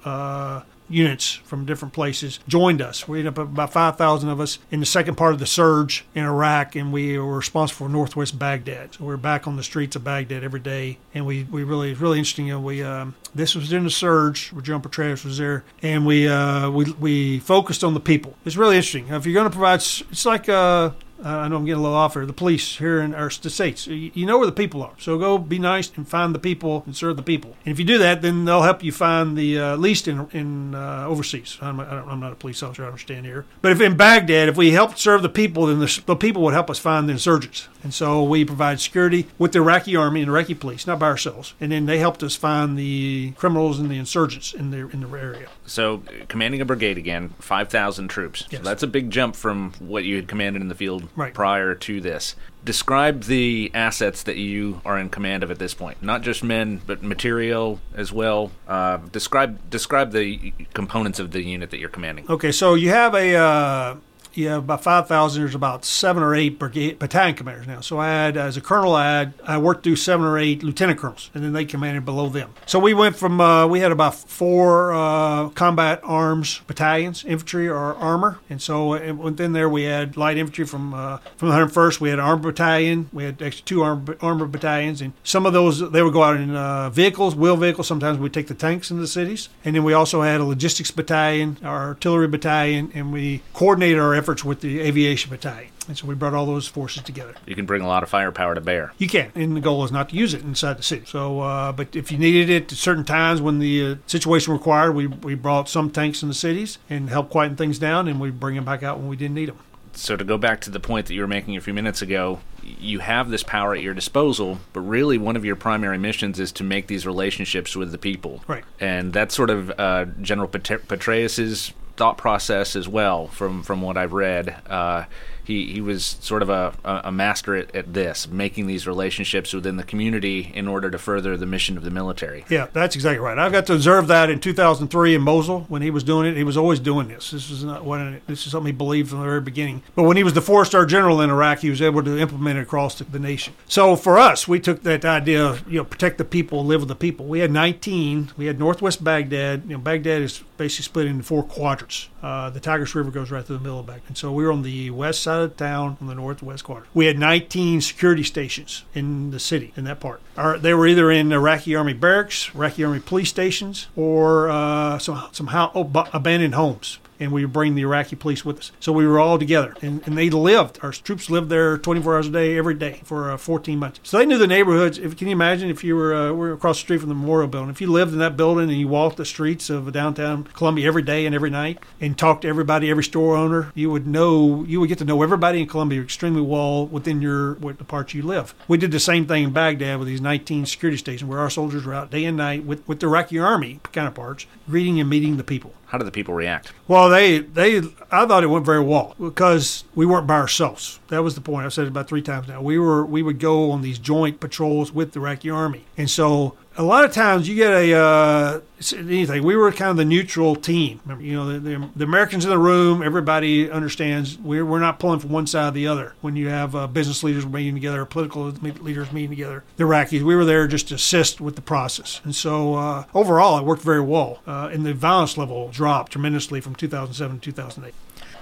[0.89, 3.09] Units from different places joined us.
[3.09, 6.25] We ended up about 5,000 of us in the second part of the surge in
[6.25, 8.95] Iraq, and we were responsible for northwest Baghdad.
[8.95, 11.93] So we were back on the streets of Baghdad every day, and we, we really,
[11.93, 12.47] it's really interesting.
[12.47, 16.05] You know, we, um, this was in the surge where John Petraeus was there, and
[16.05, 18.37] we, uh, we, we focused on the people.
[18.45, 19.09] It's really interesting.
[19.09, 20.91] If you're going to provide, it's like, uh,
[21.25, 22.27] I know I'm getting a little off here.
[22.27, 24.95] The police here in our states, you know where the people are.
[24.99, 27.57] So go be nice and find the people and serve the people.
[27.65, 30.75] And if you do that, then they'll help you find the uh, least in in
[30.75, 31.59] uh, overseas.
[31.61, 32.83] I'm, I don't, I'm not a police officer.
[32.83, 33.47] I don't understand here.
[33.63, 36.55] But if in Baghdad, if we helped serve the people, then the, the people would
[36.55, 37.69] help us find the insurgents.
[37.83, 41.55] And so we provide security with the Iraqi army and Iraqi police, not by ourselves.
[41.61, 45.09] And then they helped us find the criminals and the insurgents in the in the
[45.17, 45.49] area.
[45.67, 48.47] So, uh, commanding a brigade again, 5,000 troops.
[48.51, 48.61] Yes.
[48.61, 51.33] So that's a big jump from what you had commanded in the field Right.
[51.33, 52.35] prior to this.
[52.65, 56.03] Describe the assets that you are in command of at this point.
[56.03, 58.51] Not just men, but material as well.
[58.67, 62.27] Uh, describe describe the components of the unit that you're commanding.
[62.29, 63.97] Okay, so you have a uh,
[64.37, 65.43] you have about 5,000.
[65.43, 67.81] There's about seven or eight brigade, battalion commanders now.
[67.81, 70.99] So I had, as a colonel, I had I worked through seven or eight lieutenant
[70.99, 72.55] colonels, and then they commanded below them.
[72.67, 77.95] So we went from uh, we had about four uh, combat arms battalions, infantry or
[77.95, 82.01] armor, and so uh, within there we had light infantry from uh, from the 101st.
[82.01, 83.09] We had armor battalion.
[83.13, 86.37] We had actually two armor, armor battalions, and some of those they would go out
[86.37, 87.87] in uh, vehicles, wheel vehicles.
[87.87, 90.91] Sometimes we take the tanks into the cities, and then we also had a logistics
[90.91, 95.71] battalion, our artillery battalion, and we coordinated our efforts with the aviation battalion.
[95.87, 97.35] And so we brought all those forces together.
[97.45, 98.95] You can bring a lot of firepower to bear.
[98.97, 101.05] You can, and the goal is not to use it inside the city.
[101.05, 104.93] So, uh, but if you needed it at certain times when the uh, situation required,
[104.93, 108.31] we, we brought some tanks in the cities and helped quieten things down, and we
[108.31, 109.59] bring them back out when we didn't need them.
[109.93, 112.41] So to go back to the point that you were making a few minutes ago,
[112.63, 116.51] you have this power at your disposal, but really one of your primary missions is
[116.53, 118.43] to make these relationships with the people.
[118.49, 118.65] Right.
[118.81, 124.13] And that's sort of uh, General Petraeus's thought process as well, from from what I've
[124.13, 124.57] read.
[124.67, 125.05] Uh,
[125.45, 129.77] he, he was sort of a, a master at, at this, making these relationships within
[129.77, 132.45] the community in order to further the mission of the military.
[132.49, 133.39] Yeah, that's exactly right.
[133.39, 136.37] I've got to observe that in 2003 in Mosul when he was doing it.
[136.37, 137.31] He was always doing this.
[137.31, 139.83] This is not what this is something he believed from the very beginning.
[139.95, 142.63] But when he was the four-star general in Iraq, he was able to implement it
[142.63, 143.55] across the, the nation.
[143.69, 146.89] So for us, we took that idea of you know protect the people, live with
[146.89, 147.27] the people.
[147.27, 148.33] We had 19.
[148.37, 149.65] We had Northwest Baghdad.
[149.65, 152.09] You know, Baghdad is basically split into four quadrants.
[152.23, 154.53] Uh, the Tigris River goes right through the middle of Baghdad, and so we were
[154.53, 156.87] on the west side of town on the northwest corner.
[156.95, 160.21] We had 19 security stations in the city in that part.
[160.37, 165.29] Our, they were either in Iraqi Army barracks, Iraqi Army police stations, or uh, some
[165.33, 168.73] some oh, abandoned homes and we bring the Iraqi police with us.
[168.79, 170.79] So we were all together, and, and they lived.
[170.83, 174.01] Our troops lived there 24 hours a day, every day for uh, 14 months.
[174.03, 174.99] So they knew the neighborhoods.
[174.99, 177.49] If can you imagine if you were, uh, were across the street from the memorial
[177.49, 180.87] building, if you lived in that building and you walked the streets of downtown Columbia
[180.87, 184.65] every day and every night, and talked to everybody, every store owner, you would know
[184.65, 188.15] you would get to know everybody in Columbia extremely well within your what the parts
[188.15, 188.55] you live.
[188.69, 191.85] We did the same thing in Baghdad with these 19 security stations where our soldiers
[191.85, 195.45] were out day and night with with the Iraqi army counterparts, greeting and meeting the
[195.45, 195.73] people.
[195.95, 196.73] How did the people react?
[196.89, 197.79] Well, they they
[198.11, 200.99] I thought it went very well because we weren't by ourselves.
[201.07, 201.67] That was the point.
[201.67, 202.61] I've said it about three times now.
[202.61, 206.57] We were we would go on these joint patrols with the Iraqi army, and so
[206.77, 208.61] a lot of times you get a uh,
[208.97, 209.45] anything.
[209.45, 211.01] We were kind of the neutral team.
[211.21, 213.03] You know, the, the, the, Americans in the room.
[213.03, 216.15] Everybody understands we're we're not pulling from one side or the other.
[216.21, 220.35] When you have uh, business leaders meeting together, political leaders meeting together, the Iraqis, we
[220.35, 222.21] were there just to assist with the process.
[222.25, 224.41] And so uh, overall, it worked very well.
[224.47, 227.95] Uh, and the violence level dropped tremendously from 2007 to 2008.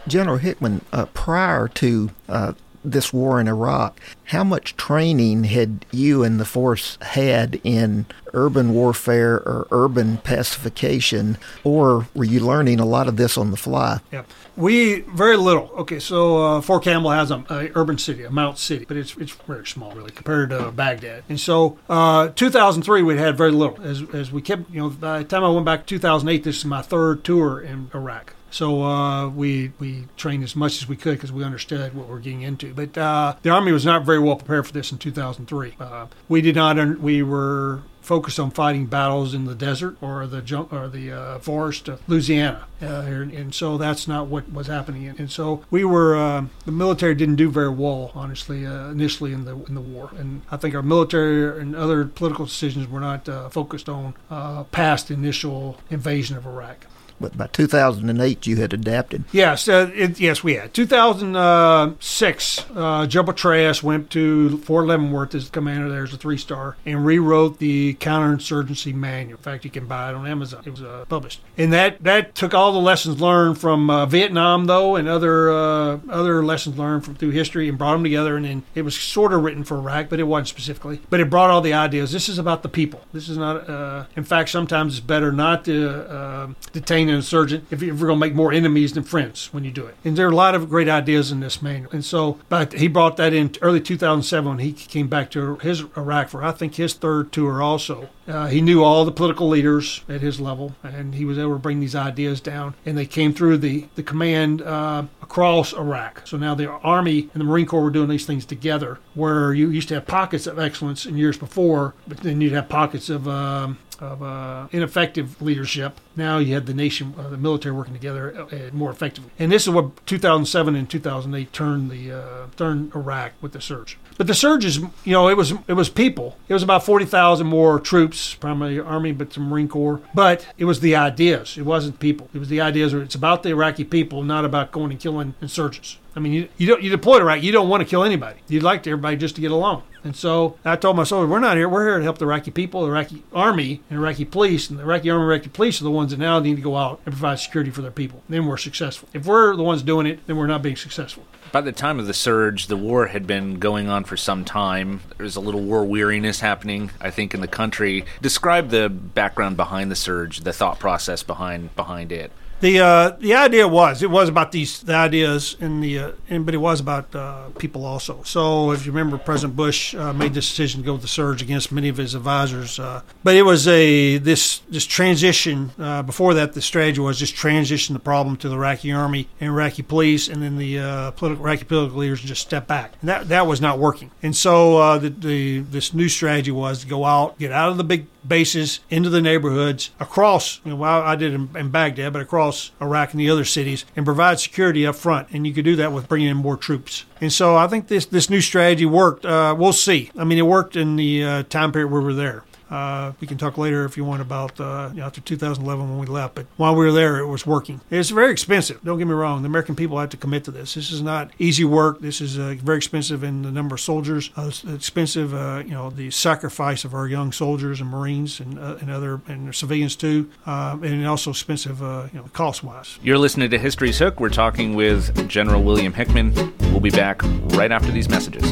[0.09, 2.55] General Hickman, uh, prior to uh,
[2.85, 8.73] this war in Iraq, how much training had you and the force had in urban
[8.73, 14.01] warfare or urban pacification, or were you learning a lot of this on the fly?
[14.11, 14.25] Yeah,
[14.57, 15.71] we very little.
[15.77, 19.33] Okay, so uh, Fort Campbell has a, urban city, a MOUT city, but it's it's
[19.33, 21.25] very small really compared to Baghdad.
[21.29, 24.71] And so, uh, 2003 we had very little as as we kept.
[24.71, 27.61] You know, by the time I went back to 2008, this is my third tour
[27.61, 28.35] in Iraq.
[28.53, 32.15] So uh, we we trained as much as we could because we understood what we
[32.15, 32.75] are getting into.
[32.75, 35.75] But uh, the army was not very well prepared for this in 2003.
[35.81, 36.79] Uh, we did not.
[36.79, 41.39] Un- we were focused on fighting battles in the desert or the or the uh,
[41.39, 45.09] forest of Louisiana, uh, and so that's not what was happening.
[45.09, 49.45] And so we were uh, the military didn't do very well, honestly, uh, initially in
[49.47, 50.11] the in the war.
[50.19, 54.65] And I think our military and other political decisions were not uh, focused on uh,
[54.65, 56.87] past initial invasion of Iraq
[57.21, 59.25] but by 2008 you had adapted.
[59.33, 60.75] Yes, uh, it, yes, we had.
[60.75, 66.77] 2006, uh, Joe Petraeus went to Fort Leavenworth as commander there as a three star
[66.85, 69.39] and rewrote the counterinsurgency manual.
[69.39, 70.63] In fact, you can buy it on Amazon.
[70.65, 74.67] It was uh, published, and that that took all the lessons learned from uh, Vietnam
[74.67, 78.37] though, and other uh, other lessons learned from through history, and brought them together.
[78.37, 81.01] And then it was sort of written for Iraq, but it wasn't specifically.
[81.11, 82.13] But it brought all the ideas.
[82.13, 83.01] This is about the people.
[83.13, 83.69] This is not.
[83.69, 88.17] Uh, in fact, sometimes it's better not to detain an insurgent if you're going to
[88.17, 89.95] make more enemies than friends when you do it.
[90.05, 91.93] And there are a lot of great ideas in this manual.
[91.93, 95.85] And so, but he brought that in early 2007 when he came back to his
[95.97, 98.09] Iraq for I think his third tour also.
[98.27, 101.59] Uh, he knew all the political leaders at his level, and he was able to
[101.59, 102.75] bring these ideas down.
[102.87, 106.27] And they came through the the command uh, across Iraq.
[106.27, 109.71] So now the Army and the Marine Corps were doing these things together, where you
[109.71, 113.27] used to have pockets of excellence in years before, but then you'd have pockets of
[113.27, 116.01] um, of uh, ineffective leadership.
[116.17, 119.31] Now you had the nation, uh, the military working together uh, more effectively.
[119.39, 123.99] And this is what 2007 and 2008 turned the uh, turned Iraq with the surge.
[124.19, 126.37] But the surge is, you know, it was it was people.
[126.49, 130.01] It was about 40,000 more troops, primarily Army, but some Marine Corps.
[130.15, 131.57] But it was the ideas.
[131.57, 132.29] It wasn't people.
[132.35, 132.93] It was the ideas.
[132.93, 135.99] It's about the Iraqi people, not about going and killing insurgents.
[136.15, 137.43] I mean, you, you don't you deploy to Iraq.
[137.43, 138.39] You don't want to kill anybody.
[138.49, 139.83] You'd like everybody just to get along.
[140.05, 141.69] And so I told my soldiers, we're not here.
[141.69, 144.69] We're here to help the Iraqi people, the Iraqi army, and Iraqi police.
[144.69, 146.77] And the Iraqi army, and Iraqi police are the ones that now need to go
[146.77, 148.23] out and provide security for their people.
[148.29, 149.09] Then we're successful.
[149.13, 151.25] If we're the ones doing it, then we're not being successful.
[151.53, 155.03] By the time of the surge, the war had been going on for some time.
[155.19, 158.05] There was a little war weariness happening, I think, in the country.
[158.21, 162.33] Describe the background behind the surge, the thought process behind behind it.
[162.63, 166.47] The uh, the idea was it was about these the ideas and the uh, and,
[166.47, 168.23] but it was about uh, people also.
[168.23, 171.43] So if you remember, President Bush uh, made this decision to go with the surge
[171.43, 172.79] against many of his advisors.
[172.79, 175.73] Uh, but it was a this this transition.
[175.77, 179.51] Uh, before that, the strategy was just transition the problem to the Iraqi army and
[179.51, 180.77] Iraqi police, and then the
[181.17, 182.93] political Iraqi political leaders just step back.
[183.01, 184.13] And that that was not working.
[184.23, 187.83] And so the, the this new strategy was to go out, get out of the
[187.83, 190.61] big bases into the neighborhoods across.
[190.65, 193.85] You know, well, I did in, in Baghdad, but across Iraq and the other cities,
[193.97, 195.29] and provide security up front.
[195.31, 197.05] And you could do that with bringing in more troops.
[197.21, 199.25] And so I think this this new strategy worked.
[199.25, 200.11] Uh, we'll see.
[200.17, 202.45] I mean, it worked in the uh, time period we were there.
[202.73, 205.99] Uh, we can talk later if you want about uh, you know, after 2011 when
[205.99, 206.35] we left.
[206.35, 207.83] But while we were there, it was working.
[207.91, 208.83] It's very expensive.
[208.83, 209.43] Don't get me wrong.
[209.43, 210.75] The American people have to commit to this.
[210.75, 212.01] This is not easy work.
[212.01, 214.31] This is uh, very expensive in the number of soldiers.
[214.37, 218.79] Uh, expensive, uh, you know, the sacrifice of our young soldiers and Marines and, uh,
[218.81, 222.99] and other and civilians too, and also expensive, you know, cost wise.
[223.03, 224.19] You're listening to History's Hook.
[224.19, 226.33] We're talking with General William Hickman.
[226.71, 227.21] We'll be back
[227.55, 228.51] right after these messages.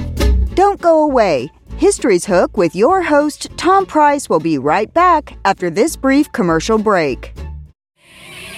[0.55, 1.51] Don't go away.
[1.81, 6.77] History's Hook with your host, Tom Price, will be right back after this brief commercial
[6.77, 7.33] break.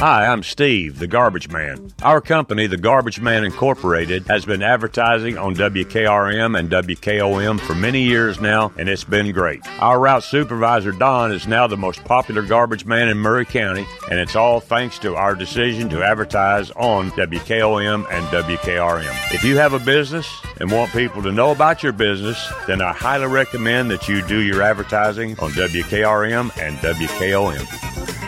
[0.00, 1.92] Hi, I'm Steve, the Garbage Man.
[2.04, 8.02] Our company, the Garbage Man Incorporated, has been advertising on WKRM and WKOM for many
[8.02, 9.60] years now, and it's been great.
[9.80, 14.20] Our route supervisor, Don, is now the most popular garbage man in Maury County, and
[14.20, 19.34] it's all thanks to our decision to advertise on WKOM and WKRM.
[19.34, 20.28] If you have a business
[20.60, 24.38] and want people to know about your business, then I highly recommend that you do
[24.38, 28.27] your advertising on WKRM and WKOM.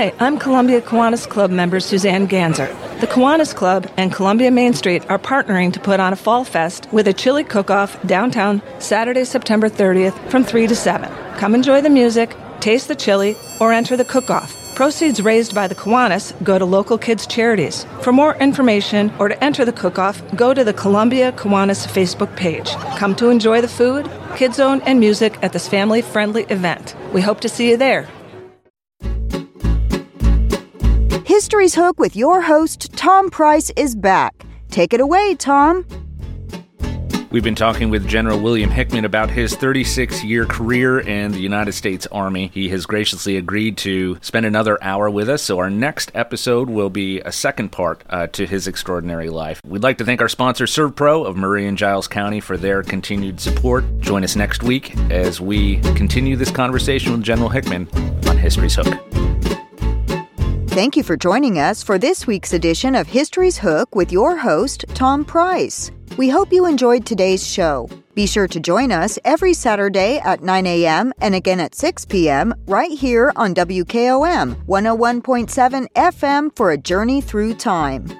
[0.00, 2.70] Hi, I'm Columbia Kiwanis Club member Suzanne Ganzer.
[3.00, 6.88] The Kiwanis Club and Columbia Main Street are partnering to put on a fall fest
[6.90, 11.12] with a chili cook-off downtown Saturday, September 30th from 3 to 7.
[11.36, 14.56] Come enjoy the music, taste the chili, or enter the cook-off.
[14.74, 17.84] Proceeds raised by the Kiwanis go to local kids' charities.
[18.00, 22.70] For more information or to enter the cook-off, go to the Columbia Kiwanis Facebook page.
[22.96, 26.94] Come to enjoy the food, Kids Zone, and music at this family-friendly event.
[27.12, 28.08] We hope to see you there.
[31.40, 34.44] History's Hook with your host, Tom Price, is back.
[34.68, 35.86] Take it away, Tom.
[37.30, 41.72] We've been talking with General William Hickman about his 36 year career in the United
[41.72, 42.50] States Army.
[42.52, 46.90] He has graciously agreed to spend another hour with us, so our next episode will
[46.90, 49.62] be a second part uh, to his extraordinary life.
[49.64, 53.40] We'd like to thank our sponsor, ServPro of Maury and Giles County, for their continued
[53.40, 54.00] support.
[54.00, 57.88] Join us next week as we continue this conversation with General Hickman
[58.28, 59.29] on History's Hook.
[60.70, 64.84] Thank you for joining us for this week's edition of History's Hook with your host,
[64.94, 65.90] Tom Price.
[66.16, 67.88] We hope you enjoyed today's show.
[68.14, 71.12] Be sure to join us every Saturday at 9 a.m.
[71.20, 72.54] and again at 6 p.m.
[72.66, 78.19] right here on WKOM 101.7 FM for a journey through time.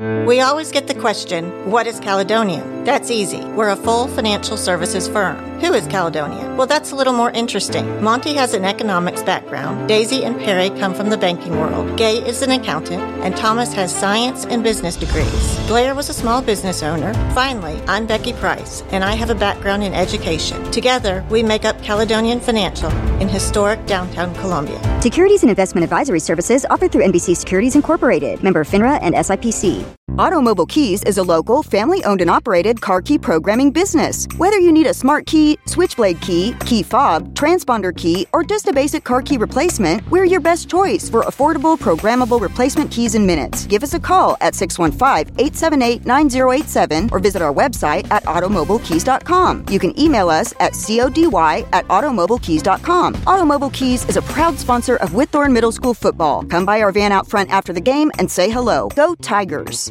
[0.00, 2.84] We always get the question, what is Caledonian?
[2.84, 3.44] That's easy.
[3.44, 5.51] We're a full financial services firm.
[5.62, 6.52] Who is Caledonia?
[6.56, 8.02] Well, that's a little more interesting.
[8.02, 9.88] Monty has an economics background.
[9.88, 11.96] Daisy and Perry come from the banking world.
[11.96, 15.66] Gay is an accountant, and Thomas has science and business degrees.
[15.68, 17.14] Blair was a small business owner.
[17.32, 20.60] Finally, I'm Becky Price, and I have a background in education.
[20.72, 22.90] Together, we make up Caledonian Financial
[23.20, 24.80] in historic downtown Columbia.
[25.00, 29.86] Securities and investment advisory services offered through NBC Securities Incorporated, member FINRA and SIPC.
[30.18, 34.28] Automobile Keys is a local, family owned and operated car key programming business.
[34.36, 38.74] Whether you need a smart key, switchblade key, key fob, transponder key, or just a
[38.74, 43.64] basic car key replacement, we're your best choice for affordable, programmable replacement keys in minutes.
[43.66, 49.64] Give us a call at 615 878 9087 or visit our website at automobilekeys.com.
[49.70, 53.16] You can email us at CODY at automobilekeys.com.
[53.26, 56.42] Automobile Keys is a proud sponsor of Whitthorne Middle School football.
[56.44, 58.88] Come by our van out front after the game and say hello.
[58.94, 59.90] Go Tigers!